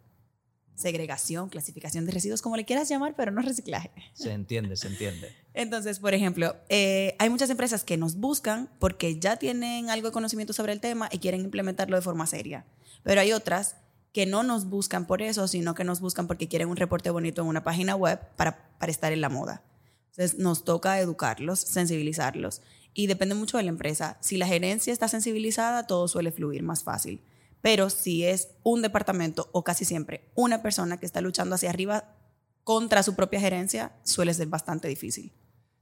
segregación, 0.75 1.50
clasificación 1.50 2.05
de 2.05 2.12
residuos, 2.12 2.41
como 2.41 2.57
le 2.57 2.65
quieras 2.65 2.89
llamar, 2.89 3.15
pero 3.15 3.31
no 3.31 3.41
reciclaje. 3.41 3.91
Se 4.13 4.31
entiende, 4.31 4.75
se 4.75 4.88
entiende. 4.88 5.31
Entonces, 5.53 6.00
por 6.00 6.13
ejemplo, 6.13 6.55
eh, 6.69 7.15
hay 7.19 7.29
muchas 7.29 7.50
empresas 7.50 7.83
que 7.83 7.98
nos 7.98 8.15
buscan 8.15 8.69
porque 8.79 9.19
ya 9.19 9.38
tienen 9.38 9.89
algo 9.89 10.07
de 10.07 10.12
conocimiento 10.12 10.53
sobre 10.53 10.74
el 10.74 10.79
tema 10.79 11.07
y 11.12 11.19
quieren 11.19 11.41
implementarlo 11.41 11.95
de 11.95 12.01
forma 12.01 12.25
seria. 12.25 12.65
Pero 13.03 13.21
hay 13.21 13.31
otras 13.31 13.75
que 14.13 14.25
no 14.25 14.44
nos 14.44 14.65
buscan 14.65 15.08
por 15.08 15.22
eso, 15.22 15.48
sino 15.48 15.74
que 15.74 15.84
nos 15.84 16.01
buscan 16.01 16.27
porque 16.27 16.48
quieren 16.48 16.70
un 16.70 16.77
reporte 16.77 17.10
bonito 17.10 17.41
en 17.41 17.48
una 17.48 17.63
página 17.63 17.96
web 17.96 18.20
para, 18.36 18.77
para 18.77 18.91
estar 18.91 19.13
en 19.13 19.22
la 19.22 19.30
moda. 19.30 19.63
Entonces, 20.12 20.39
nos 20.39 20.65
toca 20.65 21.00
educarlos, 21.00 21.60
sensibilizarlos. 21.60 22.62
Y 22.94 23.08
depende 23.08 23.36
mucho 23.36 23.58
de 23.58 23.63
la 23.63 23.70
empresa. 23.70 24.18
Si 24.20 24.36
la 24.36 24.48
gerencia 24.48 24.91
está 24.91 25.08
sensibilizada, 25.08 25.88
todo 25.88 26.10
suele 26.10 26.32
fluir 26.32 26.62
más 26.62 26.84
fácil 26.84 27.24
Pero 27.62 27.89
si 27.89 28.25
es 28.25 28.50
un 28.63 28.82
departamento 28.82 29.50
o 29.53 29.63
casi 29.63 29.86
siempre 29.86 30.30
una 30.36 30.62
persona 30.62 31.00
que 31.00 31.06
está 31.06 31.22
luchando 31.22 31.56
hacia 31.56 31.70
arriba 31.70 32.15
contra 32.63 33.03
su 33.03 33.15
propia 33.15 33.39
gerencia, 33.39 33.94
suele 34.03 34.34
ser 34.34 34.48
bastante 34.48 34.88
difícil. 34.88 35.32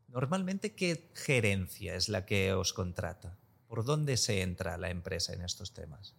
Normalmente, 0.07 0.73
¿qué 0.73 1.09
gerencia 1.13 1.95
es 1.95 2.09
la 2.09 2.25
que 2.25 2.53
os 2.53 2.73
contrata? 2.73 3.37
¿Por 3.67 3.85
dónde 3.85 4.17
se 4.17 4.41
entra 4.41 4.77
la 4.77 4.89
empresa 4.89 5.33
en 5.33 5.41
estos 5.41 5.73
temas? 5.73 6.15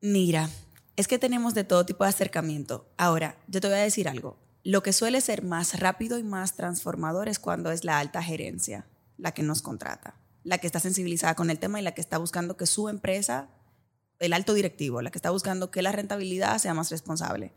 Mira, 0.00 0.48
es 0.96 1.08
que 1.08 1.18
tenemos 1.18 1.54
de 1.54 1.64
todo 1.64 1.84
tipo 1.84 2.04
de 2.04 2.10
acercamiento. 2.10 2.86
Ahora, 2.96 3.36
yo 3.48 3.60
te 3.60 3.68
voy 3.68 3.78
a 3.78 3.82
decir 3.82 4.08
algo. 4.08 4.36
Lo 4.62 4.82
que 4.82 4.92
suele 4.92 5.20
ser 5.20 5.42
más 5.42 5.80
rápido 5.80 6.18
y 6.18 6.22
más 6.22 6.54
transformador 6.56 7.28
es 7.28 7.38
cuando 7.38 7.70
es 7.70 7.84
la 7.84 7.98
alta 7.98 8.22
gerencia 8.22 8.86
la 9.18 9.32
que 9.32 9.42
nos 9.42 9.62
contrata, 9.62 10.16
la 10.42 10.58
que 10.58 10.66
está 10.66 10.80
sensibilizada 10.80 11.34
con 11.34 11.50
el 11.50 11.58
tema 11.58 11.80
y 11.80 11.82
la 11.82 11.92
que 11.92 12.00
está 12.00 12.18
buscando 12.18 12.56
que 12.56 12.66
su 12.66 12.88
empresa, 12.88 13.48
el 14.18 14.32
alto 14.32 14.54
directivo, 14.54 15.02
la 15.02 15.10
que 15.10 15.18
está 15.18 15.30
buscando 15.30 15.70
que 15.70 15.82
la 15.82 15.92
rentabilidad 15.92 16.58
sea 16.58 16.74
más 16.74 16.90
responsable. 16.90 17.52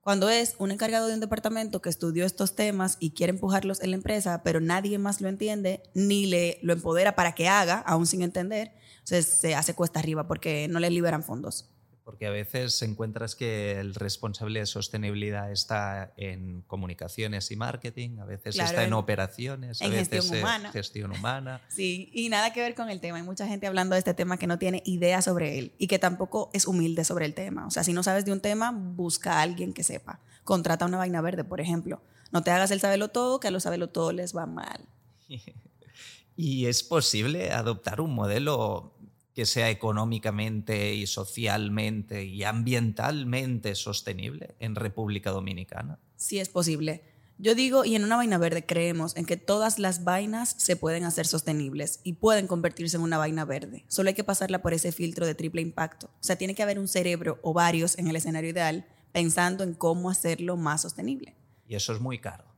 Cuando 0.00 0.28
es 0.28 0.54
un 0.58 0.70
encargado 0.70 1.08
de 1.08 1.14
un 1.14 1.20
departamento 1.20 1.82
que 1.82 1.90
estudió 1.90 2.24
estos 2.24 2.54
temas 2.54 2.96
y 3.00 3.10
quiere 3.10 3.32
empujarlos 3.32 3.80
en 3.82 3.90
la 3.90 3.96
empresa, 3.96 4.42
pero 4.42 4.60
nadie 4.60 4.98
más 4.98 5.20
lo 5.20 5.28
entiende 5.28 5.82
ni 5.94 6.26
le 6.26 6.58
lo 6.62 6.72
empodera 6.72 7.14
para 7.14 7.34
que 7.34 7.48
haga, 7.48 7.78
aún 7.78 8.06
sin 8.06 8.22
entender, 8.22 8.72
se 9.04 9.54
hace 9.54 9.74
cuesta 9.74 9.98
arriba 9.98 10.26
porque 10.26 10.68
no 10.68 10.80
le 10.80 10.90
liberan 10.90 11.22
fondos 11.22 11.70
porque 12.04 12.26
a 12.26 12.30
veces 12.30 12.80
encuentras 12.82 13.34
que 13.34 13.78
el 13.78 13.94
responsable 13.94 14.60
de 14.60 14.66
sostenibilidad 14.66 15.50
está 15.52 16.12
en 16.16 16.62
comunicaciones 16.62 17.50
y 17.50 17.56
marketing, 17.56 18.18
a 18.18 18.24
veces 18.24 18.58
está 18.58 18.84
en, 18.84 18.92
operaciones, 18.92 19.80
a 19.82 19.88
veces 19.88 20.08
gestión 20.08 20.38
humana. 20.40 20.72
gestión 20.72 21.12
humana. 21.12 21.60
Sí, 21.70 22.10
y 22.12 22.28
nada 22.28 22.52
que 22.52 22.60
ver 22.60 22.74
con 22.74 22.90
el 22.90 23.00
tema. 23.00 23.18
Hay 23.18 23.22
mucha 23.22 23.46
gente 23.46 23.66
hablando 23.66 23.94
de 23.94 24.00
este 24.00 24.14
tema 24.14 24.38
que 24.38 24.46
no 24.46 24.58
tiene 24.58 24.82
idea 24.84 25.22
sobre 25.22 25.58
él 25.58 25.72
y 25.78 25.86
que 25.86 25.98
tampoco 25.98 26.50
es 26.52 26.66
humilde 26.66 27.04
sobre 27.04 27.26
el 27.26 27.34
tema. 27.34 27.66
O 27.66 27.70
sea, 27.70 27.84
si 27.84 27.92
no 27.92 28.02
sabes 28.02 28.24
de 28.24 28.32
un 28.32 28.40
tema, 28.40 28.72
busca 28.72 29.38
a 29.38 29.42
alguien 29.42 29.72
que 29.72 29.84
sepa. 29.84 30.20
Contrata 30.44 30.86
una 30.86 30.98
vaina 30.98 31.20
verde, 31.20 31.44
por 31.44 31.60
ejemplo. 31.60 32.02
No 32.32 32.42
te 32.42 32.50
hagas 32.50 32.70
el 32.70 32.80
sabelo 32.80 33.08
todo, 33.08 33.40
que 33.40 33.48
a 33.48 33.50
los 33.50 33.62
sabelo 33.62 33.88
todo 33.88 34.12
les 34.12 34.36
va 34.36 34.46
mal. 34.46 34.88
¿Y 36.36 36.66
es 36.66 36.82
posible 36.82 37.52
adoptar 37.52 38.00
un 38.00 38.14
modelo 38.14 38.94
que 39.34 39.46
sea 39.46 39.70
económicamente 39.70 40.94
y 40.94 41.06
socialmente 41.06 42.24
y 42.24 42.44
ambientalmente 42.44 43.74
sostenible 43.74 44.54
en 44.58 44.74
República 44.74 45.30
Dominicana? 45.30 45.98
Sí 46.16 46.38
es 46.38 46.48
posible. 46.48 47.02
Yo 47.38 47.54
digo, 47.54 47.86
y 47.86 47.96
en 47.96 48.04
una 48.04 48.16
vaina 48.16 48.36
verde 48.36 48.66
creemos 48.66 49.16
en 49.16 49.24
que 49.24 49.38
todas 49.38 49.78
las 49.78 50.04
vainas 50.04 50.54
se 50.58 50.76
pueden 50.76 51.04
hacer 51.04 51.26
sostenibles 51.26 52.00
y 52.04 52.14
pueden 52.14 52.46
convertirse 52.46 52.98
en 52.98 53.02
una 53.02 53.16
vaina 53.16 53.46
verde. 53.46 53.84
Solo 53.88 54.08
hay 54.08 54.14
que 54.14 54.24
pasarla 54.24 54.60
por 54.60 54.74
ese 54.74 54.92
filtro 54.92 55.24
de 55.26 55.34
triple 55.34 55.62
impacto. 55.62 56.08
O 56.08 56.22
sea, 56.22 56.36
tiene 56.36 56.54
que 56.54 56.62
haber 56.62 56.78
un 56.78 56.88
cerebro 56.88 57.38
o 57.42 57.54
varios 57.54 57.96
en 57.96 58.08
el 58.08 58.16
escenario 58.16 58.50
ideal 58.50 58.86
pensando 59.12 59.64
en 59.64 59.72
cómo 59.72 60.10
hacerlo 60.10 60.58
más 60.58 60.82
sostenible. 60.82 61.34
Y 61.66 61.76
eso 61.76 61.94
es 61.94 62.00
muy 62.00 62.18
caro 62.18 62.49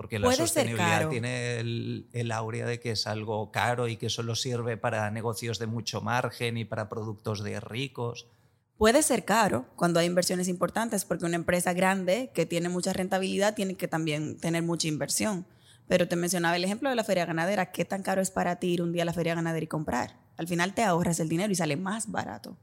porque 0.00 0.18
la 0.18 0.32
sostenibilidad 0.32 1.10
tiene 1.10 1.58
el, 1.58 2.08
el, 2.14 2.32
aurea 2.32 2.64
de 2.64 2.80
que 2.80 2.92
es 2.92 3.06
algo 3.06 3.50
caro 3.52 3.86
y 3.86 3.98
que 3.98 4.08
solo 4.08 4.34
sirve 4.34 4.78
para 4.78 5.10
negocios 5.10 5.58
de 5.58 5.66
mucho 5.66 6.00
margen 6.00 6.56
y 6.56 6.64
para 6.64 6.88
productos 6.88 7.44
de 7.44 7.60
ricos. 7.60 8.26
Puede 8.78 9.02
ser 9.02 9.26
caro 9.26 9.66
cuando 9.76 10.00
hay 10.00 10.06
inversiones 10.06 10.48
importantes, 10.48 11.04
porque 11.04 11.26
una 11.26 11.36
empresa 11.36 11.74
grande 11.74 12.30
que 12.32 12.46
tiene 12.46 12.70
mucha 12.70 12.94
rentabilidad 12.94 13.54
tiene 13.54 13.74
que 13.74 13.88
también 13.88 14.40
tener 14.40 14.62
mucha 14.62 14.88
inversión. 14.88 15.44
Pero 15.86 16.08
te 16.08 16.16
mencionaba 16.16 16.56
el 16.56 16.64
ejemplo 16.64 16.88
de 16.88 16.96
la 16.96 17.04
feria 17.04 17.26
ganadera. 17.26 17.70
¿Qué 17.70 17.84
tan 17.84 18.02
caro 18.02 18.22
es 18.22 18.30
para 18.30 18.56
ti 18.56 18.68
ir 18.68 18.80
un 18.80 18.92
día 18.92 19.02
a 19.02 19.04
la 19.04 19.12
feria 19.12 19.34
ganadera 19.34 19.64
y 19.64 19.68
comprar? 19.68 20.16
Al 20.38 20.48
final 20.48 20.72
te 20.72 20.82
ahorras 20.82 21.20
el 21.20 21.28
dinero 21.28 21.52
y 21.52 21.56
sale 21.56 21.76
más 21.76 22.10
barato. 22.10 22.56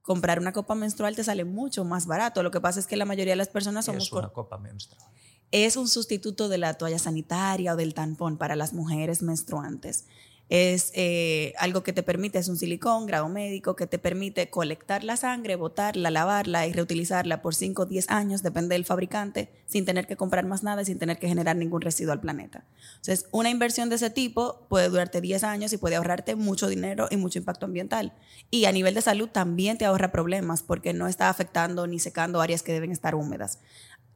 Comprar 0.00 0.38
una 0.38 0.52
copa 0.52 0.76
menstrual 0.76 1.16
te 1.16 1.24
sale 1.24 1.44
mucho 1.44 1.84
más 1.84 2.06
barato. 2.06 2.44
Lo 2.44 2.52
que 2.52 2.60
pasa 2.60 2.78
es 2.78 2.86
que 2.86 2.96
la 2.96 3.04
mayoría 3.04 3.32
de 3.32 3.38
las 3.38 3.48
personas 3.48 3.86
somos... 3.86 4.04
Es 4.04 4.12
una 4.12 4.28
copa 4.28 4.58
menstrual 4.58 5.10
es 5.50 5.76
un 5.76 5.88
sustituto 5.88 6.48
de 6.48 6.58
la 6.58 6.74
toalla 6.74 6.98
sanitaria 6.98 7.74
o 7.74 7.76
del 7.76 7.94
tampón 7.94 8.36
para 8.36 8.56
las 8.56 8.72
mujeres 8.72 9.22
menstruantes. 9.22 10.04
Es 10.50 10.92
eh, 10.94 11.54
algo 11.58 11.82
que 11.82 11.94
te 11.94 12.02
permite, 12.02 12.38
es 12.38 12.48
un 12.48 12.58
silicón, 12.58 13.06
grado 13.06 13.28
médico, 13.30 13.76
que 13.76 13.86
te 13.86 13.98
permite 13.98 14.50
colectar 14.50 15.02
la 15.02 15.16
sangre, 15.16 15.56
botarla, 15.56 16.10
lavarla 16.10 16.66
y 16.66 16.72
reutilizarla 16.72 17.40
por 17.40 17.54
5 17.54 17.82
o 17.82 17.86
10 17.86 18.10
años, 18.10 18.42
depende 18.42 18.74
del 18.74 18.84
fabricante, 18.84 19.50
sin 19.64 19.86
tener 19.86 20.06
que 20.06 20.16
comprar 20.16 20.44
más 20.44 20.62
nada 20.62 20.82
y 20.82 20.84
sin 20.84 20.98
tener 20.98 21.18
que 21.18 21.28
generar 21.28 21.56
ningún 21.56 21.80
residuo 21.80 22.12
al 22.12 22.20
planeta. 22.20 22.64
Entonces, 22.96 23.26
una 23.30 23.48
inversión 23.48 23.88
de 23.88 23.96
ese 23.96 24.10
tipo 24.10 24.66
puede 24.68 24.90
durarte 24.90 25.22
10 25.22 25.44
años 25.44 25.72
y 25.72 25.78
puede 25.78 25.96
ahorrarte 25.96 26.36
mucho 26.36 26.68
dinero 26.68 27.08
y 27.10 27.16
mucho 27.16 27.38
impacto 27.38 27.64
ambiental. 27.64 28.12
Y 28.50 28.66
a 28.66 28.72
nivel 28.72 28.92
de 28.92 29.00
salud 29.00 29.30
también 29.30 29.78
te 29.78 29.86
ahorra 29.86 30.12
problemas 30.12 30.62
porque 30.62 30.92
no 30.92 31.08
está 31.08 31.30
afectando 31.30 31.86
ni 31.86 31.98
secando 31.98 32.42
áreas 32.42 32.62
que 32.62 32.72
deben 32.72 32.92
estar 32.92 33.14
húmedas. 33.14 33.60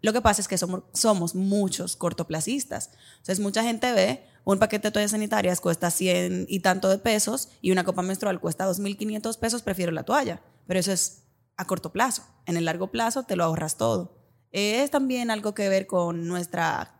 Lo 0.00 0.12
que 0.12 0.21
pasa 0.21 0.40
es 0.40 0.49
que 0.49 0.57
somos, 0.59 1.35
muchos 1.35 1.97
cortoplacistas. 1.97 2.90
Entonces, 3.19 3.40
mucha 3.40 3.62
gente 3.62 3.93
ve 3.93 4.25
un 4.45 4.59
paquete 4.59 4.88
de 4.88 4.93
toallas 4.93 5.11
sanitarias 5.11 5.61
cuesta 5.61 5.90
100 5.90 6.47
y 6.49 6.61
tanto 6.61 6.88
de 6.88 6.99
pesos 6.99 7.50
y 7.61 7.73
una 7.73 7.85
copa 7.85 8.02
menstrual 8.02 8.40
cuesta 8.40 8.69
2.500 8.69 9.38
pesos, 9.38 9.62
prefiero 9.62 9.93
la 9.93 10.05
toalla. 10.05 10.40
Pero 10.67 10.81
eso 10.81 10.93
es 10.93 11.25
a 11.57 11.67
corto 11.67 11.93
plazo. 11.93 12.23
En 12.47 12.57
el 12.57 12.64
largo 12.64 12.90
plazo 12.90 13.25
te 13.25 13.37
lo 13.37 13.45
ahorras 13.45 13.76
todo. 13.76 14.17
Es 14.52 14.90
también 14.90 15.31
algo 15.31 15.55
que 15.55 15.69
ver 15.69 15.87
con 15.87 16.26
nuestra, 16.26 16.95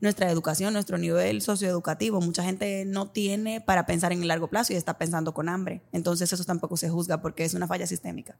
nuestra 0.00 0.30
educación, 0.30 0.72
nuestro 0.72 0.98
nivel 0.98 1.42
socioeducativo. 1.42 2.20
Mucha 2.20 2.42
gente 2.42 2.84
no 2.86 3.10
tiene 3.10 3.60
para 3.60 3.86
pensar 3.86 4.12
en 4.12 4.22
el 4.22 4.28
largo 4.28 4.48
plazo 4.48 4.72
y 4.72 4.76
está 4.76 4.98
pensando 4.98 5.34
con 5.34 5.48
hambre. 5.48 5.82
Entonces 5.92 6.32
eso 6.32 6.44
tampoco 6.44 6.76
se 6.76 6.88
juzga 6.88 7.20
porque 7.20 7.44
es 7.44 7.54
una 7.54 7.68
falla 7.68 7.86
sistémica. 7.86 8.38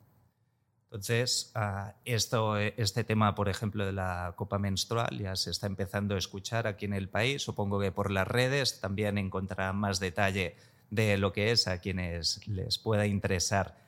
Entonces, 0.91 1.53
ah, 1.55 1.95
esto, 2.05 2.57
este 2.59 3.05
tema, 3.05 3.37
por 3.37 3.49
ejemplo, 3.49 3.87
de 3.87 3.93
la 3.93 4.35
copa 4.35 4.59
menstrual 4.59 5.17
ya 5.17 5.37
se 5.37 5.53
está 5.53 5.69
empezando 5.69 6.17
a 6.17 6.19
escuchar 6.19 6.67
aquí 6.67 6.85
en 6.85 6.95
el 6.95 7.09
país. 7.09 7.43
Supongo 7.43 7.79
que 7.79 7.93
por 7.93 8.11
las 8.11 8.27
redes 8.27 8.81
también 8.81 9.17
encontrarán 9.17 9.77
más 9.77 10.01
detalle 10.01 10.57
de 10.91 11.17
lo 11.17 11.33
que 11.33 11.53
es 11.53 11.69
a 11.69 11.79
quienes 11.79 12.45
les 12.49 12.79
pueda 12.79 13.07
interesar. 13.07 13.79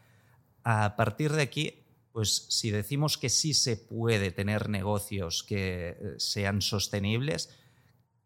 A 0.62 0.94
partir 0.94 1.32
de 1.32 1.42
aquí, 1.42 1.82
pues 2.12 2.46
si 2.50 2.70
decimos 2.70 3.18
que 3.18 3.30
sí 3.30 3.52
se 3.52 3.76
puede 3.76 4.30
tener 4.30 4.68
negocios 4.68 5.42
que 5.42 5.88
eh, 5.88 5.96
sean 6.18 6.62
sostenibles, 6.62 7.50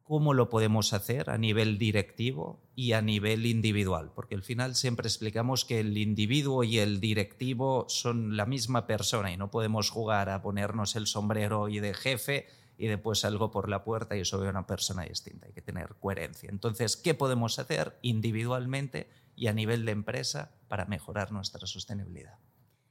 cómo 0.06 0.34
lo 0.34 0.48
podemos 0.48 0.92
hacer 0.92 1.30
a 1.30 1.36
nivel 1.36 1.78
directivo 1.78 2.60
y 2.76 2.92
a 2.92 3.02
nivel 3.02 3.44
individual, 3.44 4.12
porque 4.14 4.36
al 4.36 4.44
final 4.44 4.76
siempre 4.76 5.08
explicamos 5.08 5.64
que 5.64 5.80
el 5.80 5.98
individuo 5.98 6.62
y 6.62 6.78
el 6.78 7.00
directivo 7.00 7.86
son 7.88 8.36
la 8.36 8.46
misma 8.46 8.86
persona 8.86 9.32
y 9.32 9.36
no 9.36 9.50
podemos 9.50 9.90
jugar 9.90 10.30
a 10.30 10.42
ponernos 10.42 10.94
el 10.94 11.08
sombrero 11.08 11.68
y 11.68 11.80
de 11.80 11.92
jefe 11.92 12.46
y 12.78 12.86
después 12.86 13.24
algo 13.24 13.50
por 13.50 13.68
la 13.68 13.82
puerta 13.82 14.16
y 14.16 14.24
soy 14.24 14.46
una 14.46 14.64
persona 14.64 15.02
distinta. 15.02 15.48
Hay 15.48 15.52
que 15.52 15.62
tener 15.62 15.96
coherencia. 15.98 16.50
Entonces, 16.50 16.96
¿qué 16.96 17.14
podemos 17.14 17.58
hacer 17.58 17.98
individualmente 18.02 19.08
y 19.34 19.48
a 19.48 19.52
nivel 19.52 19.84
de 19.84 19.90
empresa 19.90 20.52
para 20.68 20.84
mejorar 20.84 21.32
nuestra 21.32 21.66
sostenibilidad? 21.66 22.38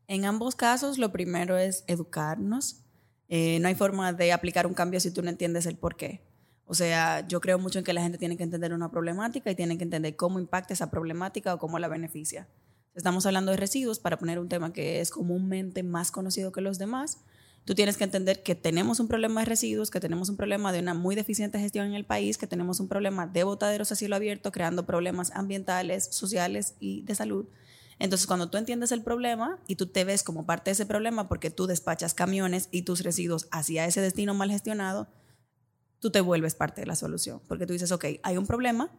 En 0.08 0.26
ambos 0.26 0.56
casos, 0.56 0.98
lo 0.98 1.14
primero 1.14 1.58
es 1.58 1.86
educarnos. 1.88 2.82
Eh, 3.30 3.58
no 3.62 3.70
hay 3.70 3.76
forma 3.76 4.12
de 4.12 4.34
aplicar 4.34 4.68
un 4.68 4.74
cambio 4.74 5.00
si 5.00 5.12
tú 5.12 5.22
no 5.22 5.30
entiendes 5.30 5.66
el 5.66 5.78
por 5.78 5.96
qué. 5.96 6.35
O 6.68 6.74
sea, 6.74 7.28
yo 7.28 7.42
creo 7.42 7.60
mucho 7.60 7.80
en 7.80 7.86
que 7.86 7.94
la 7.94 8.02
gente 8.02 8.18
tiene 8.18 8.38
que 8.38 8.44
entender 8.44 8.74
una 8.74 8.90
problemática 8.90 9.52
y 9.52 9.56
tiene 9.56 9.78
que 9.78 9.84
entender 9.84 10.16
cómo 10.16 10.40
impacta 10.40 10.74
esa 10.74 10.90
problemática 10.90 11.54
o 11.54 11.60
cómo 11.60 11.78
la 11.78 11.88
beneficia. 11.88 12.48
Estamos 12.96 13.26
hablando 13.26 13.52
de 13.52 13.58
residuos 13.58 14.00
para 14.00 14.18
poner 14.18 14.40
un 14.40 14.50
tema 14.50 14.74
que 14.74 15.02
es 15.02 15.12
comúnmente 15.12 15.84
más 15.84 16.12
conocido 16.12 16.52
que 16.52 16.62
los 16.62 16.80
demás. 16.80 17.20
Tú 17.66 17.76
tienes 17.76 17.98
que 17.98 18.04
entender 18.04 18.42
que 18.42 18.56
tenemos 18.56 19.00
un 19.00 19.08
problema 19.08 19.42
de 19.42 19.46
residuos, 19.46 19.92
que 19.92 20.00
tenemos 20.00 20.30
un 20.30 20.38
problema 20.38 20.72
de 20.72 20.80
una 20.80 20.94
muy 20.94 21.16
deficiente 21.16 21.60
gestión 21.60 21.88
en 21.88 21.94
el 21.94 22.06
país, 22.06 22.38
que 22.38 22.48
tenemos 22.48 22.80
un 22.80 22.88
problema 22.88 23.28
de 23.28 23.44
botaderos 23.44 23.92
a 23.92 23.96
cielo 23.96 24.16
abierto, 24.16 24.52
creando 24.52 24.86
problemas 24.86 25.32
ambientales, 25.32 26.08
sociales 26.12 26.76
y 26.80 27.02
de 27.02 27.16
salud. 27.16 27.48
Entonces, 28.00 28.28
cuando 28.28 28.50
tú 28.50 28.58
entiendes 28.58 28.92
el 28.92 29.04
problema 29.04 29.60
y 29.68 29.76
tú 29.76 29.88
te 29.88 30.04
ves 30.04 30.24
como 30.24 30.46
parte 30.46 30.70
de 30.70 30.74
ese 30.74 30.86
problema 30.86 31.28
porque 31.28 31.50
tú 31.50 31.66
despachas 31.68 32.14
camiones 32.14 32.70
y 32.72 32.84
tus 32.84 33.04
residuos 33.04 33.48
hacia 33.52 33.86
ese 33.86 34.02
destino 34.02 34.34
mal 34.34 34.52
gestionado, 34.52 35.08
tú 36.06 36.12
te 36.12 36.22
vuelves 36.22 36.54
parte 36.54 36.82
de 36.82 36.86
la 36.86 36.96
solución, 36.96 37.42
porque 37.48 37.66
tú 37.66 37.74
dices, 37.74 37.92
ok, 37.92 38.06
hay 38.22 38.38
un 38.38 38.46
problema, 38.46 38.92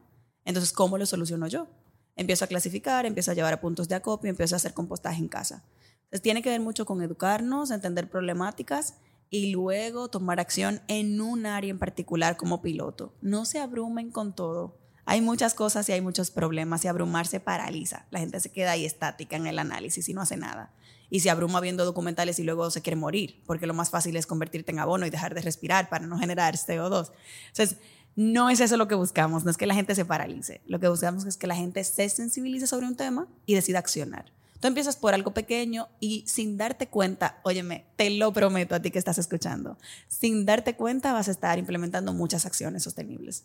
entonces, 0.44 0.72
¿cómo 0.72 0.98
lo 0.98 1.06
soluciono 1.06 1.46
yo? 1.46 1.68
Empiezo 2.16 2.44
a 2.44 2.48
clasificar, 2.48 3.06
empiezo 3.06 3.30
a 3.30 3.34
llevar 3.34 3.52
a 3.52 3.60
puntos 3.60 3.86
de 3.86 3.94
acopio, 3.94 4.28
empiezo 4.28 4.56
a 4.56 4.58
hacer 4.58 4.74
compostaje 4.74 5.20
en 5.20 5.28
casa. 5.28 5.62
Entonces, 5.98 6.22
tiene 6.22 6.42
que 6.42 6.48
ver 6.48 6.60
mucho 6.60 6.84
con 6.84 7.00
educarnos, 7.02 7.70
entender 7.70 8.10
problemáticas 8.10 8.94
y 9.30 9.52
luego 9.52 10.08
tomar 10.08 10.40
acción 10.40 10.82
en 10.88 11.20
un 11.20 11.46
área 11.46 11.70
en 11.70 11.78
particular 11.78 12.36
como 12.36 12.60
piloto. 12.60 13.14
No 13.20 13.44
se 13.44 13.60
abrumen 13.60 14.10
con 14.10 14.34
todo. 14.34 14.76
Hay 15.04 15.20
muchas 15.20 15.54
cosas 15.54 15.88
y 15.88 15.92
hay 15.92 16.00
muchos 16.00 16.32
problemas 16.32 16.84
y 16.84 16.88
abrumarse 16.88 17.38
paraliza. 17.38 18.06
La 18.10 18.18
gente 18.18 18.40
se 18.40 18.50
queda 18.50 18.72
ahí 18.72 18.84
estática 18.84 19.36
en 19.36 19.46
el 19.46 19.60
análisis 19.60 20.08
y 20.08 20.12
no 20.12 20.22
hace 20.22 20.36
nada 20.36 20.74
y 21.10 21.20
se 21.20 21.30
abruma 21.30 21.60
viendo 21.60 21.84
documentales 21.84 22.38
y 22.38 22.44
luego 22.44 22.70
se 22.70 22.82
quiere 22.82 22.96
morir, 22.96 23.42
porque 23.46 23.66
lo 23.66 23.74
más 23.74 23.90
fácil 23.90 24.16
es 24.16 24.26
convertirte 24.26 24.72
en 24.72 24.78
abono 24.78 25.06
y 25.06 25.10
dejar 25.10 25.34
de 25.34 25.42
respirar 25.42 25.88
para 25.88 26.06
no 26.06 26.18
generar 26.18 26.56
CO2. 26.56 27.12
Entonces, 27.48 27.78
no 28.16 28.48
es 28.48 28.60
eso 28.60 28.76
lo 28.76 28.88
que 28.88 28.94
buscamos, 28.94 29.44
no 29.44 29.50
es 29.50 29.56
que 29.56 29.66
la 29.66 29.74
gente 29.74 29.94
se 29.94 30.04
paralice, 30.04 30.62
lo 30.66 30.80
que 30.80 30.88
buscamos 30.88 31.26
es 31.26 31.36
que 31.36 31.46
la 31.46 31.54
gente 31.54 31.84
se 31.84 32.08
sensibilice 32.08 32.66
sobre 32.66 32.86
un 32.86 32.96
tema 32.96 33.28
y 33.44 33.54
decida 33.54 33.78
accionar. 33.78 34.32
Tú 34.60 34.68
empiezas 34.68 34.96
por 34.96 35.12
algo 35.12 35.34
pequeño 35.34 35.88
y 36.00 36.24
sin 36.26 36.56
darte 36.56 36.88
cuenta, 36.88 37.40
óyeme, 37.44 37.86
te 37.96 38.08
lo 38.08 38.32
prometo 38.32 38.74
a 38.74 38.80
ti 38.80 38.90
que 38.90 38.98
estás 38.98 39.18
escuchando, 39.18 39.76
sin 40.08 40.46
darte 40.46 40.76
cuenta 40.76 41.12
vas 41.12 41.28
a 41.28 41.30
estar 41.30 41.58
implementando 41.58 42.14
muchas 42.14 42.46
acciones 42.46 42.82
sostenibles. 42.82 43.44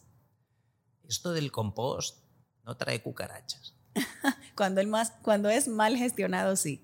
Esto 1.07 1.33
del 1.33 1.51
compost 1.51 2.19
no 2.65 2.77
trae 2.77 3.01
cucarachas. 3.01 3.75
cuando, 4.55 4.79
el 4.79 4.87
más, 4.87 5.11
cuando 5.21 5.49
es 5.49 5.67
mal 5.67 5.97
gestionado, 5.97 6.55
sí. 6.55 6.81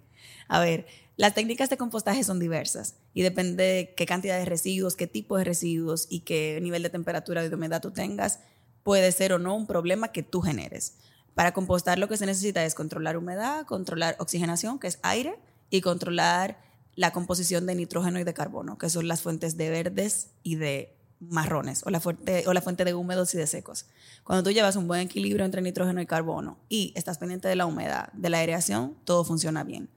A 0.47 0.59
ver, 0.59 0.85
las 1.15 1.33
técnicas 1.33 1.69
de 1.69 1.77
compostaje 1.77 2.23
son 2.23 2.39
diversas 2.39 2.95
y 3.13 3.21
depende 3.23 3.63
de 3.63 3.93
qué 3.95 4.05
cantidad 4.05 4.37
de 4.37 4.45
residuos, 4.45 4.95
qué 4.95 5.07
tipo 5.07 5.37
de 5.37 5.43
residuos 5.43 6.07
y 6.09 6.21
qué 6.21 6.59
nivel 6.61 6.83
de 6.83 6.89
temperatura 6.89 7.43
y 7.43 7.49
de 7.49 7.55
humedad 7.55 7.81
tú 7.81 7.91
tengas, 7.91 8.39
puede 8.83 9.11
ser 9.11 9.33
o 9.33 9.39
no 9.39 9.55
un 9.55 9.67
problema 9.67 10.09
que 10.09 10.23
tú 10.23 10.41
generes. 10.41 10.93
Para 11.33 11.53
compostar 11.53 11.99
lo 11.99 12.07
que 12.07 12.17
se 12.17 12.25
necesita 12.25 12.63
es 12.65 12.73
controlar 12.73 13.17
humedad, 13.17 13.65
controlar 13.65 14.15
oxigenación, 14.19 14.79
que 14.79 14.87
es 14.87 14.99
aire, 15.03 15.37
y 15.69 15.81
controlar 15.81 16.59
la 16.95 17.11
composición 17.11 17.65
de 17.65 17.75
nitrógeno 17.75 18.19
y 18.19 18.23
de 18.23 18.33
carbono, 18.33 18.77
que 18.77 18.89
son 18.89 19.07
las 19.07 19.21
fuentes 19.21 19.57
de 19.57 19.69
verdes 19.69 20.31
y 20.43 20.55
de 20.55 20.95
marrones, 21.19 21.83
o 21.85 21.89
la, 21.89 21.99
fuente, 21.99 22.43
o 22.47 22.53
la 22.53 22.61
fuente 22.61 22.85
de 22.85 22.93
húmedos 22.93 23.33
y 23.33 23.37
de 23.37 23.47
secos. 23.47 23.85
Cuando 24.23 24.43
tú 24.43 24.51
llevas 24.51 24.75
un 24.75 24.87
buen 24.87 25.01
equilibrio 25.01 25.45
entre 25.45 25.61
nitrógeno 25.61 26.01
y 26.01 26.05
carbono 26.05 26.57
y 26.69 26.93
estás 26.95 27.17
pendiente 27.17 27.47
de 27.47 27.55
la 27.55 27.65
humedad, 27.65 28.11
de 28.13 28.29
la 28.29 28.39
aireación, 28.39 28.95
todo 29.03 29.23
funciona 29.23 29.63
bien. 29.63 29.89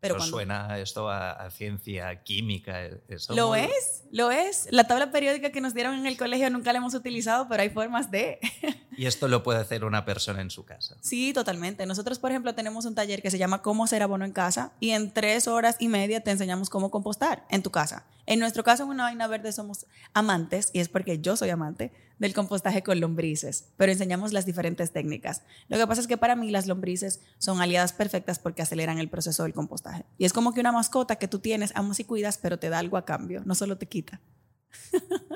Pero 0.00 0.20
suena 0.20 0.78
esto 0.78 1.10
a, 1.10 1.50
ciencia 1.50 2.22
química. 2.22 2.84
Eh, 2.84 3.00
lo 3.30 3.56
es, 3.56 4.04
lo 4.12 4.30
es. 4.30 4.68
La 4.70 4.84
tabla 4.84 5.10
periódica 5.10 5.50
que 5.50 5.60
nos 5.60 5.74
dieron 5.74 5.94
en 5.94 6.06
el 6.06 6.16
colegio 6.16 6.50
nunca 6.50 6.72
la 6.72 6.78
hemos 6.78 6.94
utilizado, 6.94 7.48
pero 7.48 7.62
hay 7.62 7.70
formas 7.70 8.10
de. 8.10 8.38
y 8.98 9.06
esto 9.06 9.28
lo 9.28 9.44
puede 9.44 9.60
hacer 9.60 9.84
una 9.84 10.04
persona 10.04 10.42
en 10.42 10.50
su 10.50 10.64
casa. 10.64 10.96
Sí, 11.02 11.32
totalmente. 11.32 11.86
Nosotros, 11.86 12.18
por 12.18 12.32
ejemplo, 12.32 12.56
tenemos 12.56 12.84
un 12.84 12.96
taller 12.96 13.22
que 13.22 13.30
se 13.30 13.38
llama 13.38 13.62
Cómo 13.62 13.84
hacer 13.84 14.02
abono 14.02 14.24
en 14.24 14.32
casa 14.32 14.72
y 14.80 14.90
en 14.90 15.12
tres 15.12 15.46
horas 15.46 15.76
y 15.78 15.86
media 15.86 16.20
te 16.20 16.32
enseñamos 16.32 16.68
cómo 16.68 16.90
compostar 16.90 17.46
en 17.48 17.62
tu 17.62 17.70
casa. 17.70 18.06
En 18.26 18.40
nuestro 18.40 18.64
caso, 18.64 18.82
en 18.82 18.88
una 18.88 19.04
vaina 19.04 19.28
verde 19.28 19.52
somos 19.52 19.86
amantes, 20.14 20.70
y 20.72 20.80
es 20.80 20.88
porque 20.88 21.20
yo 21.20 21.36
soy 21.36 21.50
amante 21.50 21.92
del 22.18 22.34
compostaje 22.34 22.82
con 22.82 22.98
lombrices, 22.98 23.68
pero 23.76 23.92
enseñamos 23.92 24.32
las 24.32 24.46
diferentes 24.46 24.90
técnicas. 24.90 25.42
Lo 25.68 25.78
que 25.78 25.86
pasa 25.86 26.00
es 26.00 26.08
que 26.08 26.16
para 26.16 26.34
mí 26.34 26.50
las 26.50 26.66
lombrices 26.66 27.20
son 27.38 27.60
aliadas 27.60 27.92
perfectas 27.92 28.40
porque 28.40 28.62
aceleran 28.62 28.98
el 28.98 29.08
proceso 29.08 29.44
del 29.44 29.54
compostaje. 29.54 30.06
Y 30.18 30.24
es 30.24 30.32
como 30.32 30.52
que 30.52 30.60
una 30.60 30.72
mascota 30.72 31.16
que 31.16 31.28
tú 31.28 31.38
tienes, 31.38 31.70
amas 31.76 32.00
y 32.00 32.04
cuidas, 32.04 32.36
pero 32.36 32.58
te 32.58 32.68
da 32.68 32.80
algo 32.80 32.96
a 32.96 33.04
cambio, 33.04 33.42
no 33.44 33.54
solo 33.54 33.78
te 33.78 33.86
quita. 33.86 34.20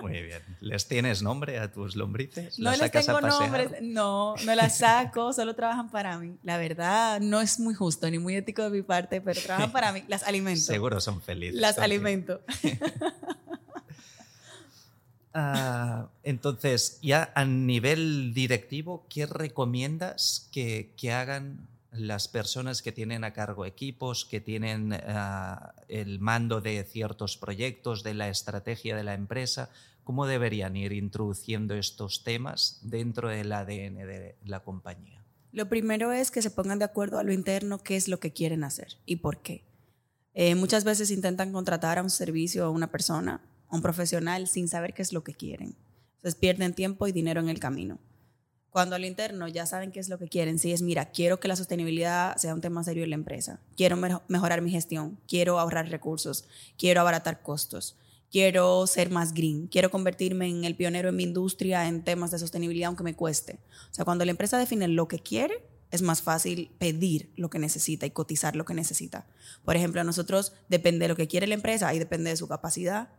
Muy 0.00 0.22
bien. 0.22 0.42
¿Les 0.60 0.86
tienes 0.86 1.22
nombre 1.22 1.58
a 1.58 1.70
tus 1.70 1.96
lombrices? 1.96 2.58
No 2.58 2.74
les 2.74 2.90
tengo 2.90 3.20
nombres, 3.20 3.70
no, 3.82 4.34
no 4.44 4.54
las 4.54 4.78
saco, 4.78 5.32
solo 5.32 5.54
trabajan 5.54 5.90
para 5.90 6.18
mí. 6.18 6.36
La 6.42 6.58
verdad, 6.58 7.20
no 7.20 7.40
es 7.40 7.58
muy 7.58 7.74
justo 7.74 8.10
ni 8.10 8.18
muy 8.18 8.36
ético 8.36 8.62
de 8.62 8.70
mi 8.70 8.82
parte, 8.82 9.20
pero 9.20 9.40
trabajan 9.40 9.72
para 9.72 9.92
mí, 9.92 10.04
las 10.08 10.22
alimento. 10.24 10.62
Seguro 10.62 11.00
son 11.00 11.22
felices. 11.22 11.60
Las 11.60 11.78
alimento. 11.78 12.40
Ah, 15.34 16.10
entonces, 16.22 16.98
ya 17.00 17.32
a 17.34 17.46
nivel 17.46 18.34
directivo, 18.34 19.06
¿qué 19.08 19.24
recomiendas 19.24 20.46
que, 20.52 20.92
que 20.94 21.10
hagan 21.10 21.68
las 21.92 22.26
personas 22.26 22.82
que 22.82 22.90
tienen 22.90 23.22
a 23.22 23.32
cargo 23.32 23.66
equipos, 23.66 24.24
que 24.24 24.40
tienen 24.40 24.92
ah, 24.92 25.74
el 25.88 26.20
mando 26.20 26.60
de 26.60 26.82
ciertos 26.84 27.36
proyectos, 27.36 28.02
de 28.02 28.14
la 28.14 28.28
estrategia 28.28 28.96
de 28.96 29.04
la 29.04 29.14
empresa, 29.14 29.70
¿cómo 30.02 30.26
deberían 30.26 30.76
ir 30.76 30.92
introduciendo 30.92 31.74
estos 31.74 32.24
temas 32.24 32.80
dentro 32.82 33.28
del 33.28 33.52
ADN 33.52 33.96
de 33.96 34.36
la 34.44 34.60
compañía? 34.60 35.22
Lo 35.52 35.68
primero 35.68 36.12
es 36.12 36.30
que 36.30 36.40
se 36.40 36.50
pongan 36.50 36.78
de 36.78 36.86
acuerdo 36.86 37.18
a 37.18 37.24
lo 37.24 37.32
interno 37.32 37.82
qué 37.82 37.96
es 37.96 38.08
lo 38.08 38.18
que 38.20 38.32
quieren 38.32 38.64
hacer 38.64 38.96
y 39.04 39.16
por 39.16 39.42
qué. 39.42 39.64
Eh, 40.32 40.54
muchas 40.54 40.84
veces 40.84 41.10
intentan 41.10 41.52
contratar 41.52 41.98
a 41.98 42.02
un 42.02 42.08
servicio 42.08 42.64
a 42.64 42.70
una 42.70 42.90
persona, 42.90 43.42
a 43.68 43.76
un 43.76 43.82
profesional, 43.82 44.48
sin 44.48 44.66
saber 44.66 44.94
qué 44.94 45.02
es 45.02 45.12
lo 45.12 45.22
que 45.22 45.34
quieren. 45.34 45.76
Entonces 46.16 46.40
pierden 46.40 46.72
tiempo 46.72 47.06
y 47.06 47.12
dinero 47.12 47.40
en 47.40 47.50
el 47.50 47.60
camino. 47.60 47.98
Cuando 48.72 48.96
al 48.96 49.04
interno 49.04 49.48
ya 49.48 49.66
saben 49.66 49.92
qué 49.92 50.00
es 50.00 50.08
lo 50.08 50.18
que 50.18 50.28
quieren, 50.28 50.58
si 50.58 50.72
es, 50.72 50.80
mira, 50.80 51.10
quiero 51.10 51.38
que 51.38 51.46
la 51.46 51.56
sostenibilidad 51.56 52.34
sea 52.36 52.54
un 52.54 52.62
tema 52.62 52.82
serio 52.82 53.04
en 53.04 53.10
la 53.10 53.16
empresa, 53.16 53.60
quiero 53.76 53.98
mejorar 54.28 54.62
mi 54.62 54.70
gestión, 54.70 55.18
quiero 55.28 55.58
ahorrar 55.58 55.90
recursos, 55.90 56.46
quiero 56.78 57.02
abaratar 57.02 57.42
costos, 57.42 57.98
quiero 58.30 58.86
ser 58.86 59.10
más 59.10 59.34
green, 59.34 59.66
quiero 59.66 59.90
convertirme 59.90 60.48
en 60.48 60.64
el 60.64 60.74
pionero 60.74 61.10
en 61.10 61.16
mi 61.16 61.24
industria 61.24 61.86
en 61.86 62.02
temas 62.02 62.30
de 62.30 62.38
sostenibilidad 62.38 62.86
aunque 62.86 63.04
me 63.04 63.14
cueste. 63.14 63.58
O 63.90 63.94
sea, 63.94 64.06
cuando 64.06 64.24
la 64.24 64.30
empresa 64.30 64.56
define 64.56 64.88
lo 64.88 65.06
que 65.06 65.18
quiere, 65.18 65.62
es 65.90 66.00
más 66.00 66.22
fácil 66.22 66.70
pedir 66.78 67.30
lo 67.36 67.50
que 67.50 67.58
necesita 67.58 68.06
y 68.06 68.10
cotizar 68.10 68.56
lo 68.56 68.64
que 68.64 68.72
necesita. 68.72 69.26
Por 69.66 69.76
ejemplo, 69.76 70.00
a 70.00 70.04
nosotros 70.04 70.54
depende 70.70 71.04
de 71.04 71.08
lo 71.08 71.16
que 71.16 71.28
quiere 71.28 71.46
la 71.46 71.52
empresa 71.52 71.92
y 71.92 71.98
depende 71.98 72.30
de 72.30 72.38
su 72.38 72.48
capacidad. 72.48 73.10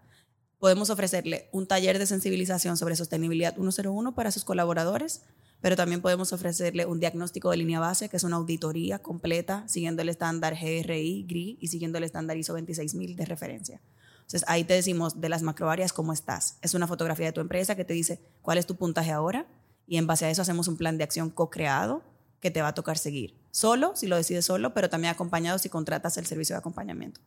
Podemos 0.58 0.90
ofrecerle 0.90 1.48
un 1.52 1.68
taller 1.68 2.00
de 2.00 2.08
sensibilización 2.08 2.76
sobre 2.76 2.96
sostenibilidad 2.96 3.54
101 3.54 4.16
para 4.16 4.32
sus 4.32 4.46
colaboradores 4.46 5.22
pero 5.64 5.78
también 5.78 6.02
podemos 6.02 6.34
ofrecerle 6.34 6.86
un 6.86 7.00
diagnóstico 7.00 7.50
de 7.50 7.56
línea 7.56 7.80
base, 7.80 8.10
que 8.10 8.18
es 8.18 8.26
una 8.26 8.36
auditoría 8.36 9.00
completa, 9.00 9.64
siguiendo 9.66 10.02
el 10.02 10.10
estándar 10.10 10.56
GRI, 10.56 11.26
GRI 11.26 11.58
y 11.62 11.70
siguiendo 11.70 11.98
el 12.00 12.04
estándar 12.04 12.36
ISO 12.36 12.52
26000 12.52 13.16
de 13.16 13.24
referencia. 13.24 13.82
Entonces 14.16 14.44
ahí 14.48 14.66
te 14.66 14.74
decimos 14.74 15.22
de 15.22 15.30
las 15.30 15.42
macroáreas 15.42 15.94
cómo 15.94 16.12
estás. 16.12 16.58
Es 16.62 16.74
una 16.74 16.86
fotografía 16.86 17.28
de 17.28 17.32
tu 17.32 17.40
empresa 17.40 17.78
que 17.78 17.86
te 17.86 17.94
dice 17.94 18.20
cuál 18.42 18.58
es 18.58 18.66
tu 18.66 18.76
puntaje 18.76 19.14
ahora 19.14 19.48
y 19.88 19.96
en 19.96 20.06
base 20.06 20.26
a 20.26 20.30
eso 20.30 20.42
hacemos 20.42 20.68
un 20.68 20.76
plan 20.76 20.98
de 20.98 21.06
acción 21.06 21.30
co-creado 21.30 22.04
que 22.42 22.52
te 22.52 22.62
va 22.62 22.68
a 22.68 22.74
tocar 22.74 22.98
seguir. 22.98 23.40
Solo, 23.52 23.96
si 23.96 24.08
lo 24.08 24.18
decides 24.18 24.44
solo, 24.44 24.74
pero 24.74 24.90
también 24.90 25.14
acompañado 25.14 25.60
si 25.60 25.70
contratas 25.70 26.18
el 26.18 26.26
servicio 26.26 26.56
de 26.56 26.60
acompañamiento. 26.60 27.22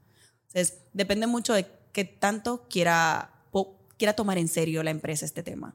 Entonces 0.49 0.83
depende 0.92 1.27
mucho 1.27 1.55
de 1.55 1.66
qué 1.90 2.05
tanto 2.05 2.66
quiera, 2.68 3.33
quiera 3.96 4.12
tomar 4.12 4.37
en 4.37 4.49
serio 4.49 4.83
la 4.83 4.90
empresa 4.90 5.25
este 5.25 5.42
tema 5.42 5.75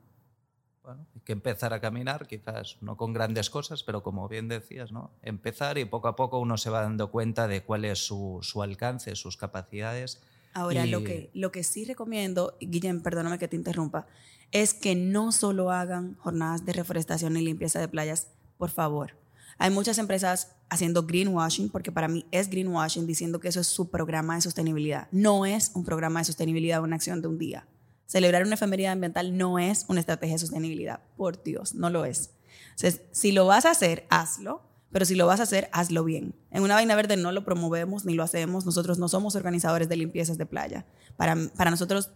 hay 0.86 1.22
que 1.24 1.34
empezar 1.34 1.74
a 1.74 1.80
caminar, 1.80 2.28
quizás 2.28 2.78
no 2.82 2.98
con 2.98 3.14
grandes 3.14 3.50
cosas, 3.50 3.84
pero 3.84 4.04
como 4.04 4.28
bien 4.28 4.48
decías, 4.48 4.92
¿no? 4.92 5.12
empezar 5.22 5.78
y 5.78 5.86
poco 5.86 6.08
a 6.08 6.16
poco 6.16 6.40
uno 6.40 6.58
se 6.58 6.70
va 6.70 6.82
dando 6.82 7.12
cuenta 7.12 7.48
de 7.48 7.64
cuál 7.64 7.86
es 7.86 8.00
su, 8.00 8.40
su 8.42 8.64
alcance, 8.64 9.16
sus 9.16 9.38
capacidades. 9.38 10.22
Ahora, 10.54 10.86
lo, 10.86 11.04
que, 11.04 11.30
lo 11.34 11.52
que 11.52 11.64
sí 11.64 11.86
recomiendo, 11.86 12.58
Guillem, 12.60 13.02
perdóname 13.02 13.40
que 13.40 13.48
te 13.48 13.56
interrumpa, 13.56 14.08
es 14.52 14.74
que 14.74 14.96
no 14.96 15.32
solo 15.32 15.72
hagan 15.72 16.16
jornadas 16.16 16.66
de 16.66 16.74
reforestación 16.74 17.38
y 17.38 17.42
limpieza 17.42 17.80
de 17.80 17.88
playas, 17.88 18.28
por 18.58 18.70
favor. 18.70 19.14
Hay 19.58 19.70
muchas 19.70 19.98
empresas 19.98 20.56
haciendo 20.70 21.04
greenwashing, 21.04 21.70
porque 21.70 21.92
para 21.92 22.08
mí 22.08 22.26
es 22.32 22.50
greenwashing 22.50 23.06
diciendo 23.06 23.40
que 23.40 23.48
eso 23.48 23.60
es 23.60 23.68
su 23.68 23.90
programa 23.90 24.36
de 24.36 24.42
sostenibilidad. 24.42 25.08
No 25.12 25.46
es 25.46 25.72
un 25.76 25.86
programa 25.86 26.20
de 26.20 26.26
sostenibilidad, 26.26 26.82
una 26.82 26.96
acción 26.96 27.22
de 27.22 27.28
un 27.28 27.38
día. 27.38 27.68
Celebrar 28.12 28.44
una 28.44 28.56
efemeridad 28.56 28.92
ambiental 28.92 29.38
no 29.38 29.58
es 29.58 29.86
una 29.88 30.02
estrategia 30.02 30.36
de 30.36 30.40
sostenibilidad, 30.40 31.00
por 31.16 31.42
Dios, 31.44 31.76
no 31.76 31.90
lo 31.90 32.04
es. 32.04 32.32
Entonces, 32.72 33.04
si 33.14 33.32
lo 33.32 33.46
vas 33.46 33.64
a 33.64 33.72
hacer, 33.72 34.06
hazlo, 34.10 34.64
pero 34.92 35.06
si 35.06 35.16
lo 35.16 35.28
vas 35.28 35.40
a 35.40 35.44
hacer, 35.44 35.70
hazlo 35.72 36.04
bien. 36.04 36.36
En 36.52 36.62
una 36.62 36.76
vaina 36.76 36.94
verde 36.94 37.16
no 37.16 37.32
lo 37.32 37.46
promovemos 37.46 38.04
ni 38.04 38.14
lo 38.14 38.24
hacemos, 38.24 38.66
nosotros 38.66 39.00
no 39.00 39.08
somos 39.08 39.38
organizadores 39.38 39.88
de 39.88 39.96
limpiezas 39.96 40.38
de 40.38 40.46
playa. 40.46 40.86
Para, 41.16 41.38
para 41.56 41.72
nosotros 41.72 42.12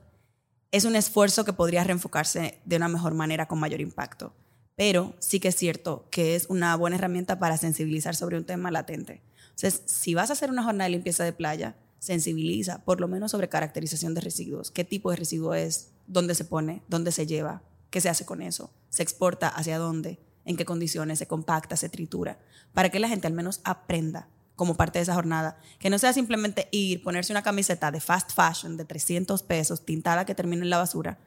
es 0.69 0.83
un 0.83 0.97
esfuerzo 0.97 1.45
que 1.45 1.53
podría 1.53 1.85
reenfocarse 1.85 2.59
de 2.65 2.75
una 2.75 2.89
mejor 2.89 3.13
manera 3.13 3.47
con 3.47 3.61
mayor 3.61 3.79
impacto. 3.79 4.35
Pero 4.75 5.15
sí 5.19 5.39
que 5.39 5.47
es 5.47 5.55
cierto 5.55 6.09
que 6.11 6.35
es 6.35 6.47
una 6.49 6.75
buena 6.75 6.97
herramienta 6.97 7.39
para 7.39 7.55
sensibilizar 7.55 8.17
sobre 8.17 8.35
un 8.35 8.43
tema 8.43 8.69
latente. 8.69 9.21
Entonces, 9.51 9.81
si 9.85 10.13
vas 10.13 10.29
a 10.29 10.33
hacer 10.33 10.49
una 10.49 10.63
jornada 10.63 10.89
de 10.89 10.97
limpieza 10.97 11.23
de 11.23 11.31
playa, 11.31 11.77
sensibiliza, 11.99 12.83
por 12.83 13.01
lo 13.01 13.07
menos 13.07 13.31
sobre 13.31 13.49
caracterización 13.49 14.13
de 14.13 14.21
residuos. 14.21 14.71
¿Qué 14.71 14.83
tipo 14.83 15.09
de 15.11 15.17
residuo 15.17 15.53
es? 15.53 15.91
¿Dónde 16.07 16.35
se 16.35 16.45
pone? 16.45 16.83
¿Dónde 16.87 17.11
se 17.11 17.25
lleva? 17.25 17.63
¿Qué 17.89 18.01
se 18.01 18.09
hace 18.09 18.25
con 18.25 18.41
eso? 18.41 18.71
¿Se 18.89 19.03
exporta 19.03 19.47
hacia 19.47 19.77
dónde? 19.77 20.19
¿En 20.45 20.57
qué 20.57 20.65
condiciones? 20.65 21.19
¿Se 21.19 21.27
compacta? 21.27 21.77
¿Se 21.77 21.89
tritura? 21.89 22.39
Para 22.73 22.89
que 22.89 22.99
la 22.99 23.07
gente 23.07 23.27
al 23.27 23.33
menos 23.33 23.61
aprenda 23.63 24.29
como 24.55 24.75
parte 24.75 24.99
de 24.99 25.03
esa 25.03 25.13
jornada. 25.13 25.57
Que 25.79 25.89
no 25.89 25.99
sea 25.99 26.13
simplemente 26.13 26.67
ir, 26.71 27.03
ponerse 27.03 27.33
una 27.33 27.43
camiseta 27.43 27.91
de 27.91 27.99
fast 27.99 28.31
fashion 28.33 28.77
de 28.77 28.85
300 28.85 29.43
pesos, 29.43 29.85
tintada 29.85 30.25
que 30.25 30.35
termine 30.35 30.63
en 30.63 30.69
la 30.69 30.77
basura, 30.77 31.19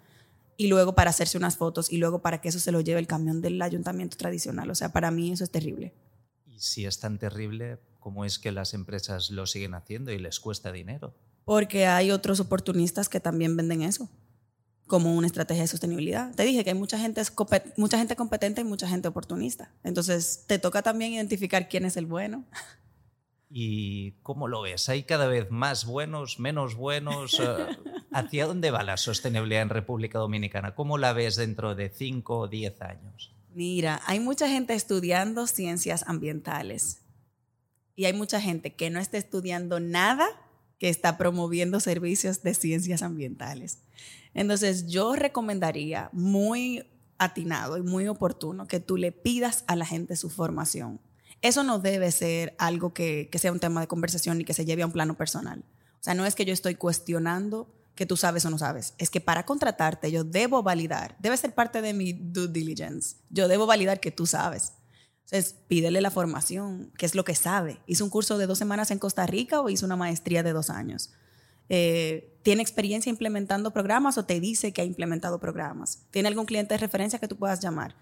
y 0.56 0.66
luego 0.66 0.94
para 0.94 1.10
hacerse 1.10 1.38
unas 1.38 1.56
fotos, 1.56 1.92
y 1.92 1.98
luego 1.98 2.20
para 2.20 2.40
que 2.40 2.48
eso 2.48 2.58
se 2.58 2.72
lo 2.72 2.80
lleve 2.80 3.00
el 3.00 3.06
camión 3.06 3.40
del 3.40 3.60
ayuntamiento 3.62 4.16
tradicional. 4.16 4.70
O 4.70 4.74
sea, 4.74 4.92
para 4.92 5.10
mí 5.10 5.32
eso 5.32 5.44
es 5.44 5.50
terrible. 5.50 5.94
Y 6.46 6.60
si 6.60 6.86
es 6.86 6.98
tan 6.98 7.18
terrible, 7.18 7.78
¿Cómo 7.98 8.24
es 8.24 8.38
que 8.38 8.52
las 8.52 8.74
empresas 8.74 9.30
lo 9.30 9.46
siguen 9.46 9.74
haciendo 9.74 10.12
y 10.12 10.18
les 10.18 10.40
cuesta 10.40 10.72
dinero? 10.72 11.14
Porque 11.44 11.86
hay 11.86 12.10
otros 12.10 12.40
oportunistas 12.40 13.08
que 13.08 13.20
también 13.20 13.56
venden 13.56 13.82
eso 13.82 14.08
como 14.88 15.14
una 15.14 15.26
estrategia 15.26 15.62
de 15.62 15.68
sostenibilidad. 15.68 16.34
Te 16.34 16.42
dije 16.42 16.64
que 16.64 16.70
hay 16.70 16.76
mucha 16.76 16.98
gente, 16.98 17.22
mucha 17.76 17.98
gente 17.98 18.16
competente 18.16 18.62
y 18.62 18.64
mucha 18.64 18.88
gente 18.88 19.06
oportunista. 19.06 19.70
Entonces, 19.84 20.44
te 20.48 20.58
toca 20.58 20.82
también 20.82 21.12
identificar 21.12 21.68
quién 21.68 21.84
es 21.84 21.96
el 21.96 22.06
bueno. 22.06 22.44
¿Y 23.50 24.12
cómo 24.22 24.48
lo 24.48 24.62
ves? 24.62 24.88
¿Hay 24.88 25.04
cada 25.04 25.26
vez 25.26 25.50
más 25.50 25.86
buenos, 25.86 26.38
menos 26.38 26.74
buenos? 26.74 27.38
Eh, 27.40 27.76
¿Hacia 28.12 28.46
dónde 28.46 28.70
va 28.70 28.82
la 28.82 28.96
sostenibilidad 28.96 29.62
en 29.62 29.70
República 29.70 30.18
Dominicana? 30.18 30.74
¿Cómo 30.74 30.98
la 30.98 31.12
ves 31.12 31.36
dentro 31.36 31.74
de 31.74 31.88
5 31.88 32.38
o 32.38 32.48
10 32.48 32.82
años? 32.82 33.34
Mira, 33.54 34.00
hay 34.06 34.20
mucha 34.20 34.48
gente 34.48 34.74
estudiando 34.74 35.46
ciencias 35.46 36.04
ambientales 36.06 37.02
y 37.98 38.04
hay 38.04 38.12
mucha 38.12 38.40
gente 38.40 38.76
que 38.76 38.90
no 38.90 39.00
está 39.00 39.18
estudiando 39.18 39.80
nada 39.80 40.28
que 40.78 40.88
está 40.88 41.18
promoviendo 41.18 41.80
servicios 41.80 42.44
de 42.44 42.54
ciencias 42.54 43.02
ambientales. 43.02 43.80
Entonces 44.34 44.86
yo 44.86 45.16
recomendaría 45.16 46.08
muy 46.12 46.86
atinado 47.18 47.76
y 47.76 47.82
muy 47.82 48.06
oportuno 48.06 48.68
que 48.68 48.78
tú 48.78 48.96
le 48.96 49.10
pidas 49.10 49.64
a 49.66 49.74
la 49.74 49.84
gente 49.84 50.14
su 50.14 50.30
formación. 50.30 51.00
Eso 51.42 51.64
no 51.64 51.80
debe 51.80 52.12
ser 52.12 52.54
algo 52.58 52.94
que, 52.94 53.28
sea 53.34 53.50
un 53.50 53.58
tema 53.58 53.80
de 53.80 53.88
conversación 53.88 54.40
y 54.40 54.44
que 54.44 54.54
se 54.54 54.64
lleve 54.64 54.82
a 54.82 54.86
un 54.86 54.92
plano 54.92 55.16
personal. 55.16 55.64
O 55.94 56.02
sea, 56.04 56.14
no 56.14 56.24
es 56.24 56.36
que 56.36 56.44
yo 56.44 56.52
estoy 56.52 56.76
cuestionando 56.76 57.74
que 57.96 58.06
tú 58.06 58.16
sabes 58.16 58.44
o 58.44 58.50
no 58.50 58.58
sabes. 58.58 58.94
Es 58.98 59.10
que 59.10 59.20
para 59.20 59.44
contratarte 59.44 60.12
yo 60.12 60.22
debo 60.22 60.62
validar, 60.62 61.16
debe 61.18 61.36
ser 61.36 61.52
parte 61.52 61.82
de 61.82 61.94
mi 61.94 62.12
due 62.12 62.46
diligence. 62.46 63.16
Yo 63.28 63.48
debo 63.48 63.66
validar 63.66 63.98
que 63.98 64.12
tú 64.12 64.24
sabes. 64.24 64.74
Entonces, 65.30 65.56
pídele 65.68 66.00
la 66.00 66.10
formación, 66.10 66.90
qué 66.96 67.04
es 67.04 67.14
lo 67.14 67.22
que 67.22 67.34
sabe. 67.34 67.80
¿Hizo 67.86 68.02
un 68.02 68.08
curso 68.08 68.38
de 68.38 68.46
dos 68.46 68.56
semanas 68.56 68.90
en 68.90 68.98
Costa 68.98 69.26
Rica 69.26 69.60
o 69.60 69.68
hizo 69.68 69.84
una 69.84 69.96
maestría 69.96 70.42
de 70.42 70.54
dos 70.54 70.70
años? 70.70 71.12
Eh, 71.68 72.38
¿Tiene 72.42 72.62
experiencia 72.62 73.10
implementando 73.10 73.70
programas 73.74 74.16
o 74.16 74.24
te 74.24 74.40
dice 74.40 74.72
que 74.72 74.80
ha 74.80 74.86
implementado 74.86 75.38
programas? 75.38 76.06
¿Tiene 76.10 76.28
algún 76.28 76.46
cliente 76.46 76.72
de 76.72 76.78
referencia 76.78 77.18
que 77.18 77.28
tú 77.28 77.36
puedas 77.36 77.60
llamar? 77.60 77.94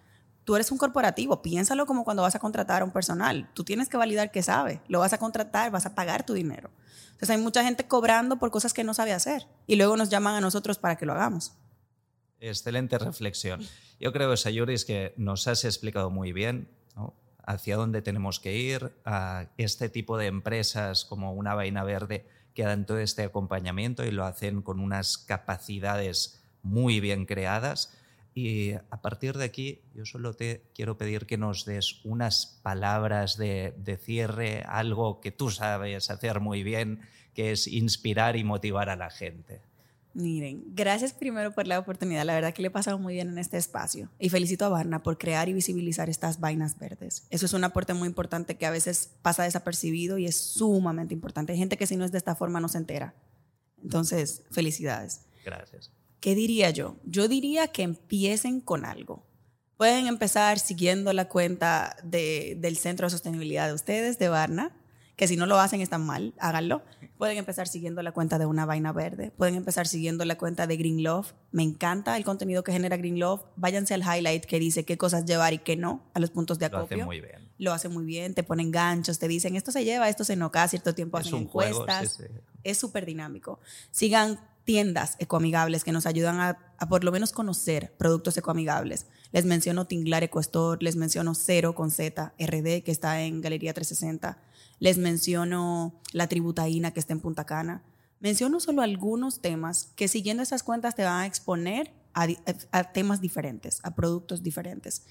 Tú 0.45 0.55
eres 0.55 0.71
un 0.71 0.79
corporativo, 0.79 1.43
piénsalo 1.43 1.85
como 1.85 2.05
cuando 2.05 2.23
vas 2.23 2.37
a 2.37 2.39
contratar 2.39 2.83
a 2.83 2.85
un 2.85 2.93
personal. 2.93 3.51
Tú 3.55 3.65
tienes 3.65 3.89
que 3.89 3.97
validar 3.97 4.31
que 4.31 4.45
sabe. 4.45 4.81
Lo 4.87 5.01
vas 5.01 5.13
a 5.13 5.19
contratar, 5.19 5.73
vas 5.73 5.85
a 5.85 5.97
pagar 5.97 6.25
tu 6.25 6.33
dinero. 6.33 6.71
Entonces 7.07 7.31
hay 7.31 7.39
mucha 7.43 7.65
gente 7.65 7.89
cobrando 7.89 8.39
por 8.39 8.53
cosas 8.53 8.73
que 8.73 8.85
no 8.85 8.95
sabe 8.95 9.13
hacer 9.13 9.49
y 9.67 9.75
luego 9.75 9.97
nos 9.97 10.11
llaman 10.11 10.37
a 10.37 10.41
nosotros 10.41 10.79
para 10.79 10.95
que 10.95 11.07
lo 11.07 11.15
hagamos. 11.15 11.55
Excelente 12.39 12.99
reflexión. 12.99 13.67
Yo 13.99 14.13
creo, 14.13 14.37
Sayuris, 14.37 14.85
que 14.85 15.13
nos 15.17 15.49
has 15.49 15.65
explicado 15.65 16.11
muy 16.11 16.33
bien 16.33 16.69
hacia 17.47 17.77
dónde 17.77 18.03
tenemos 18.03 18.41
que 18.41 18.57
ir, 18.57 18.93
a 19.05 19.47
este 19.57 19.89
tipo 19.89 20.19
de 20.19 20.27
empresas 20.27 21.05
como 21.05 21.33
una 21.33 21.55
vaina 21.55 21.85
verde 21.85 22.27
que 22.55 22.65
dan 22.65 22.87
todo 22.87 22.99
este 22.99 23.23
acompañamiento 23.23 24.05
y 24.05 24.11
lo 24.11 24.25
hacen 24.25 24.63
con 24.63 24.81
unas 24.81 25.19
capacidades 25.19 26.43
muy 26.63 27.01
bien 27.01 27.27
creadas. 27.27 27.97
Y 28.35 28.73
a 28.73 29.01
partir 29.01 29.39
de 29.39 29.45
aquí, 29.45 29.81
yo 29.95 30.05
solo 30.05 30.35
te 30.35 30.63
quiero 30.75 30.99
pedir 30.99 31.27
que 31.27 31.39
nos 31.39 31.65
des 31.65 32.01
unas 32.05 32.61
palabras 32.63 33.39
de, 33.39 33.99
cierre, 34.03 34.63
algo 34.67 35.21
que 35.21 35.33
tú 35.33 35.51
sabes 35.51 36.11
hacer 36.11 36.41
muy 36.41 36.63
bien, 36.63 37.01
que 37.35 37.53
es 37.53 37.67
inspirar 37.67 38.37
y 38.37 38.45
motivar 38.45 38.91
a 38.91 38.97
la 38.97 39.11
gente. 39.11 39.61
Miren, 40.17 40.65
gracias 40.69 41.13
primero 41.13 41.53
por 41.53 41.67
la 41.67 41.79
oportunidad. 41.79 42.25
La 42.25 42.35
verdad 42.35 42.55
que 42.55 42.63
le 42.63 42.69
he 42.69 42.71
pasado 42.71 42.99
muy 42.99 43.13
bien 43.13 43.29
en 43.29 43.37
este 43.37 43.59
espacio. 43.59 44.09
Y 44.19 44.31
felicito 44.31 44.65
a 44.65 44.71
Barna 44.71 45.03
por 45.03 45.19
crear 45.19 45.51
y 45.51 45.53
visibilizar 45.53 46.09
estas 46.09 46.41
vainas 46.41 46.79
verdes. 46.79 47.27
Eso 47.29 47.45
es 47.45 47.53
un 47.53 47.65
aporte 47.65 47.93
muy 47.93 48.09
importante 48.09 48.57
que 48.57 48.65
a 48.65 48.71
veces 48.71 49.11
pasa 49.21 49.43
desapercibido 49.43 50.17
y 50.17 50.25
es 50.25 50.35
sumamente 50.35 51.13
importante. 51.13 51.53
Hay 51.53 51.59
gente 51.59 51.77
que 51.77 51.87
si 51.87 51.97
no 51.97 52.05
es 52.07 52.13
de 52.13 52.19
esta 52.19 52.35
forma 52.35 52.61
no 52.61 52.69
se 52.69 52.79
entera. 52.79 53.15
Entonces, 53.83 54.43
felicidades. 54.51 55.21
Gracias. 55.45 55.93
¿Qué 56.21 56.35
diría 56.35 56.71
yo? 56.71 56.97
Yo 57.05 57.29
diría 57.29 57.69
que 57.69 57.83
empiecen 57.83 58.63
con 58.63 58.87
algo. 58.87 59.27
Pueden 59.77 60.07
empezar 60.07 60.59
siguiendo 60.59 61.13
la 61.13 61.29
cuenta 61.29 61.95
de, 62.03 62.57
del 62.59 62.79
Centro 62.79 63.07
de 63.07 63.11
Sostenibilidad 63.11 63.67
de 63.67 63.75
ustedes, 63.75 64.19
de 64.19 64.31
Barna 64.31 64.73
que 65.17 65.27
si 65.27 65.37
no 65.37 65.47
lo 65.47 65.59
hacen 65.59 65.81
están 65.81 66.05
mal, 66.05 66.35
háganlo. 66.39 66.83
Pueden 67.17 67.39
empezar 67.39 67.67
siguiendo 67.67 68.03
la 68.03 68.13
cuenta 68.13 68.39
de 68.39 68.45
Una 68.45 68.67
Vaina 68.67 68.93
Verde, 68.93 69.33
pueden 69.35 69.55
empezar 69.55 69.87
siguiendo 69.87 70.25
la 70.27 70.37
cuenta 70.37 70.67
de 70.67 70.77
Green 70.77 71.03
Love. 71.03 71.33
Me 71.51 71.63
encanta 71.63 72.17
el 72.19 72.25
contenido 72.25 72.63
que 72.63 72.73
genera 72.73 72.99
Green 72.99 73.19
Love. 73.19 73.43
Váyanse 73.57 73.95
al 73.95 74.03
highlight 74.03 74.45
que 74.45 74.61
dice 74.61 74.85
qué 74.85 74.99
cosas 74.99 75.25
llevar 75.25 75.55
y 75.55 75.59
qué 75.59 75.77
no, 75.77 76.05
a 76.13 76.21
los 76.21 76.31
puntos 76.31 76.59
de 76.59 76.67
acopio. 76.67 76.99
Lo 76.99 77.03
hacen 77.03 77.07
muy 77.07 77.21
bien. 77.23 77.49
Lo 77.57 77.73
hacen 77.73 77.93
muy 77.93 78.05
bien, 78.05 78.35
te 78.35 78.43
ponen 78.43 78.71
ganchos, 78.71 79.19
te 79.19 79.27
dicen 79.29 79.57
esto 79.57 79.73
se 79.73 79.85
lleva, 79.85 80.11
esto 80.11 80.25
se 80.25 80.37
no, 80.37 80.53
cada 80.53 80.69
cierto 80.69 80.95
tiempo 80.95 81.17
hacen 81.17 81.37
encuestas. 81.37 82.23
Es 82.63 82.77
súper 82.77 83.07
dinámico. 83.07 83.59
Sigan 83.91 84.39
tiendas 84.65 85.17
ecoamigables 85.19 85.85
que 85.85 85.93
nos 85.93 86.05
ayudan 86.05 86.41
a, 86.41 86.59
a, 86.77 86.89
por 86.89 87.05
lo 87.05 87.13
menos 87.13 87.33
conocer 87.33 87.95
productos 87.97 88.37
ecoamigables. 88.37 89.07
Les 89.33 89.47
menciono 89.47 89.87
Tinglar 89.87 90.25
EcoStore, 90.25 90.85
les 90.85 90.97
menciono 90.97 91.35
Cero 91.35 91.75
con 91.75 91.91
Z, 91.91 92.35
RD, 92.39 92.83
que 92.83 92.91
está 92.91 93.23
en 93.23 93.41
Galería 93.41 93.73
360 93.73 94.39
les 94.79 94.99
menciono 94.99 95.95
la 96.13 96.29
tributaína 96.29 96.93
que 96.93 97.01
está 97.01 97.13
en 97.13 97.21
Punta 97.21 97.45
Cana. 97.45 97.83
Menciono 98.21 98.61
solo 98.61 98.83
algunos 98.83 99.41
temas 99.41 99.93
que 99.97 100.07
siguiendo 100.09 100.43
esas 100.43 100.63
cuentas 100.63 100.95
te 100.95 101.05
van 101.05 101.23
a 101.23 101.27
exponer 101.27 101.93
a, 102.15 102.27
temas 102.93 103.21
diferentes, 103.21 103.81
a 103.83 103.95
productos 103.95 104.43
diferentes. 104.43 105.03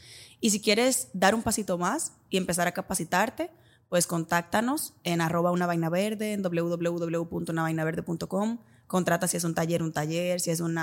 Y 0.41 0.49
si 0.49 0.59
quieres 0.59 1.09
dar 1.13 1.35
un 1.35 1.43
pasito 1.43 1.77
más 1.77 2.13
y 2.31 2.37
empezar 2.37 2.67
a 2.67 2.71
capacitarte, 2.71 3.51
pues 3.89 4.07
contáctanos 4.07 4.95
en 5.03 5.21
arroba 5.21 5.51
una 5.51 5.67
vaina 5.67 5.89
verde, 5.89 6.33
en 6.33 6.41
www.unavainaverde.com. 6.41 8.57
Contrata 8.87 9.27
si 9.27 9.37
es 9.37 9.43
un 9.43 9.53
taller, 9.53 9.83
un 9.83 9.93
taller, 9.93 10.39
si 10.39 10.49
es 10.49 10.61
un 10.61 10.79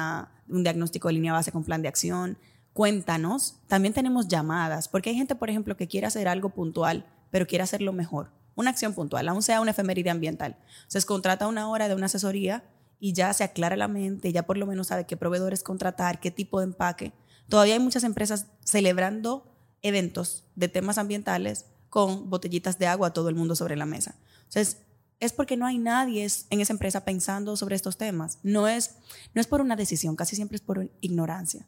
diagnóstico 0.47 1.09
de 1.09 1.15
línea 1.15 1.33
base 1.33 1.51
con 1.51 1.65
plan 1.65 1.83
de 1.83 1.89
acción. 1.89 2.39
Cuéntanos. 2.73 3.57
También 3.67 3.93
tenemos 3.93 4.29
llamadas, 4.29 4.87
porque 4.87 5.11
hay 5.11 5.17
gente, 5.17 5.35
por 5.35 5.51
ejemplo, 5.51 5.77
que 5.77 5.89
quiere 5.89 6.07
hacer 6.07 6.29
algo 6.29 6.51
puntual, 6.51 7.05
pero 7.33 7.49
quiere 7.49 7.65
hacerlo 7.65 7.93
mejor 7.93 8.31
una 8.55 8.71
acción 8.71 8.95
puntual, 8.95 9.29
aún 9.29 9.43
sea 9.43 9.61
una 9.61 9.71
efeméride 9.73 10.11
ambiental. 10.11 10.57
Se 10.89 11.03
contrata 11.03 11.47
una 11.47 11.69
hora 11.69 11.89
de 11.89 11.95
una 11.95 12.07
asesoría 12.07 12.65
y 13.01 13.13
ya 13.13 13.33
se 13.33 13.45
aclara 13.45 13.77
la 13.77 13.89
mente, 13.89 14.33
ya 14.33 14.45
por 14.45 14.57
lo 14.57 14.67
menos 14.67 14.89
sabe 14.89 15.07
qué 15.07 15.17
proveedores 15.17 15.63
contratar, 15.63 16.21
qué 16.21 16.31
tipo 16.31 16.61
de 16.61 16.67
empaque. 16.67 17.13
Todavía 17.49 17.75
hay 17.75 17.81
muchas 17.81 18.05
empresas 18.05 18.47
celebrando 18.65 19.53
eventos 19.83 20.45
de 20.55 20.69
temas 20.69 20.99
ambientales 20.99 21.67
con 21.91 22.31
botellitas 22.31 22.79
de 22.79 22.87
agua 22.87 23.09
a 23.09 23.13
todo 23.13 23.29
el 23.29 23.35
mundo 23.35 23.57
sobre 23.57 23.77
la 23.77 23.87
mesa. 23.87 24.15
Entonces, 24.45 24.79
es 25.21 25.33
porque 25.33 25.57
no 25.57 25.67
hay 25.67 25.79
nadie 25.79 26.27
en 26.51 26.61
esa 26.61 26.73
empresa 26.73 27.05
pensando 27.05 27.57
sobre 27.57 27.77
estos 27.77 27.97
temas. 27.97 28.39
No 28.43 28.67
es, 28.67 28.97
no 29.35 29.41
es 29.41 29.47
por 29.47 29.61
una 29.61 29.77
decisión, 29.77 30.17
casi 30.17 30.35
siempre 30.35 30.57
es 30.57 30.63
por 30.63 30.91
ignorancia. 31.01 31.67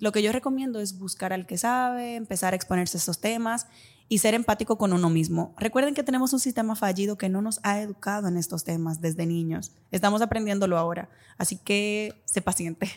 Lo 0.00 0.12
que 0.12 0.22
yo 0.22 0.32
recomiendo 0.32 0.80
es 0.80 0.98
buscar 0.98 1.32
al 1.32 1.46
que 1.46 1.58
sabe, 1.58 2.16
empezar 2.16 2.54
a 2.54 2.56
exponerse 2.56 2.96
a 2.96 3.00
estos 3.00 3.20
temas 3.20 3.66
y 4.08 4.18
ser 4.18 4.32
empático 4.34 4.78
con 4.78 4.94
uno 4.94 5.10
mismo. 5.10 5.54
Recuerden 5.58 5.94
que 5.94 6.02
tenemos 6.02 6.32
un 6.32 6.40
sistema 6.40 6.74
fallido 6.74 7.18
que 7.18 7.28
no 7.28 7.42
nos 7.42 7.60
ha 7.62 7.80
educado 7.80 8.26
en 8.26 8.38
estos 8.38 8.64
temas 8.64 9.02
desde 9.02 9.26
niños. 9.26 9.72
Estamos 9.90 10.22
aprendiéndolo 10.22 10.78
ahora, 10.78 11.10
así 11.36 11.58
que 11.58 12.22
sé 12.24 12.40
paciente. 12.40 12.90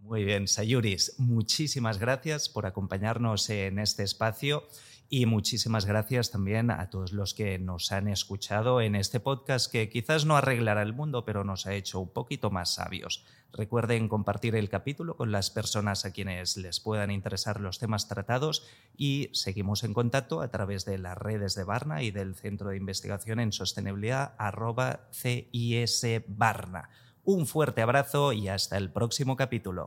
Muy 0.00 0.24
bien, 0.24 0.48
Sayuris, 0.48 1.14
muchísimas 1.18 1.98
gracias 1.98 2.48
por 2.48 2.66
acompañarnos 2.66 3.48
en 3.48 3.78
este 3.78 4.02
espacio 4.02 4.64
y 5.12 5.26
muchísimas 5.26 5.86
gracias 5.86 6.30
también 6.30 6.70
a 6.70 6.88
todos 6.88 7.12
los 7.12 7.34
que 7.34 7.58
nos 7.58 7.90
han 7.90 8.06
escuchado 8.06 8.80
en 8.80 8.94
este 8.94 9.18
podcast 9.18 9.70
que 9.70 9.88
quizás 9.88 10.24
no 10.24 10.36
arreglará 10.36 10.82
el 10.82 10.92
mundo, 10.92 11.24
pero 11.24 11.42
nos 11.42 11.66
ha 11.66 11.74
hecho 11.74 11.98
un 11.98 12.10
poquito 12.10 12.52
más 12.52 12.74
sabios. 12.74 13.26
Recuerden 13.52 14.08
compartir 14.08 14.54
el 14.54 14.68
capítulo 14.68 15.16
con 15.16 15.32
las 15.32 15.50
personas 15.50 16.04
a 16.04 16.12
quienes 16.12 16.56
les 16.56 16.78
puedan 16.78 17.10
interesar 17.10 17.60
los 17.60 17.80
temas 17.80 18.06
tratados 18.06 18.64
y 18.96 19.30
seguimos 19.32 19.82
en 19.82 19.94
contacto 19.94 20.42
a 20.42 20.48
través 20.52 20.84
de 20.84 20.96
las 20.98 21.18
redes 21.18 21.56
de 21.56 21.64
Barna 21.64 22.04
y 22.04 22.12
del 22.12 22.36
Centro 22.36 22.70
de 22.70 22.76
Investigación 22.76 23.40
en 23.40 23.50
Sostenibilidad 23.50 24.34
arroba 24.38 25.08
CIS 25.12 26.06
Barna. 26.28 26.88
Un 27.24 27.48
fuerte 27.48 27.82
abrazo 27.82 28.32
y 28.32 28.46
hasta 28.46 28.76
el 28.76 28.92
próximo 28.92 29.36
capítulo. 29.36 29.86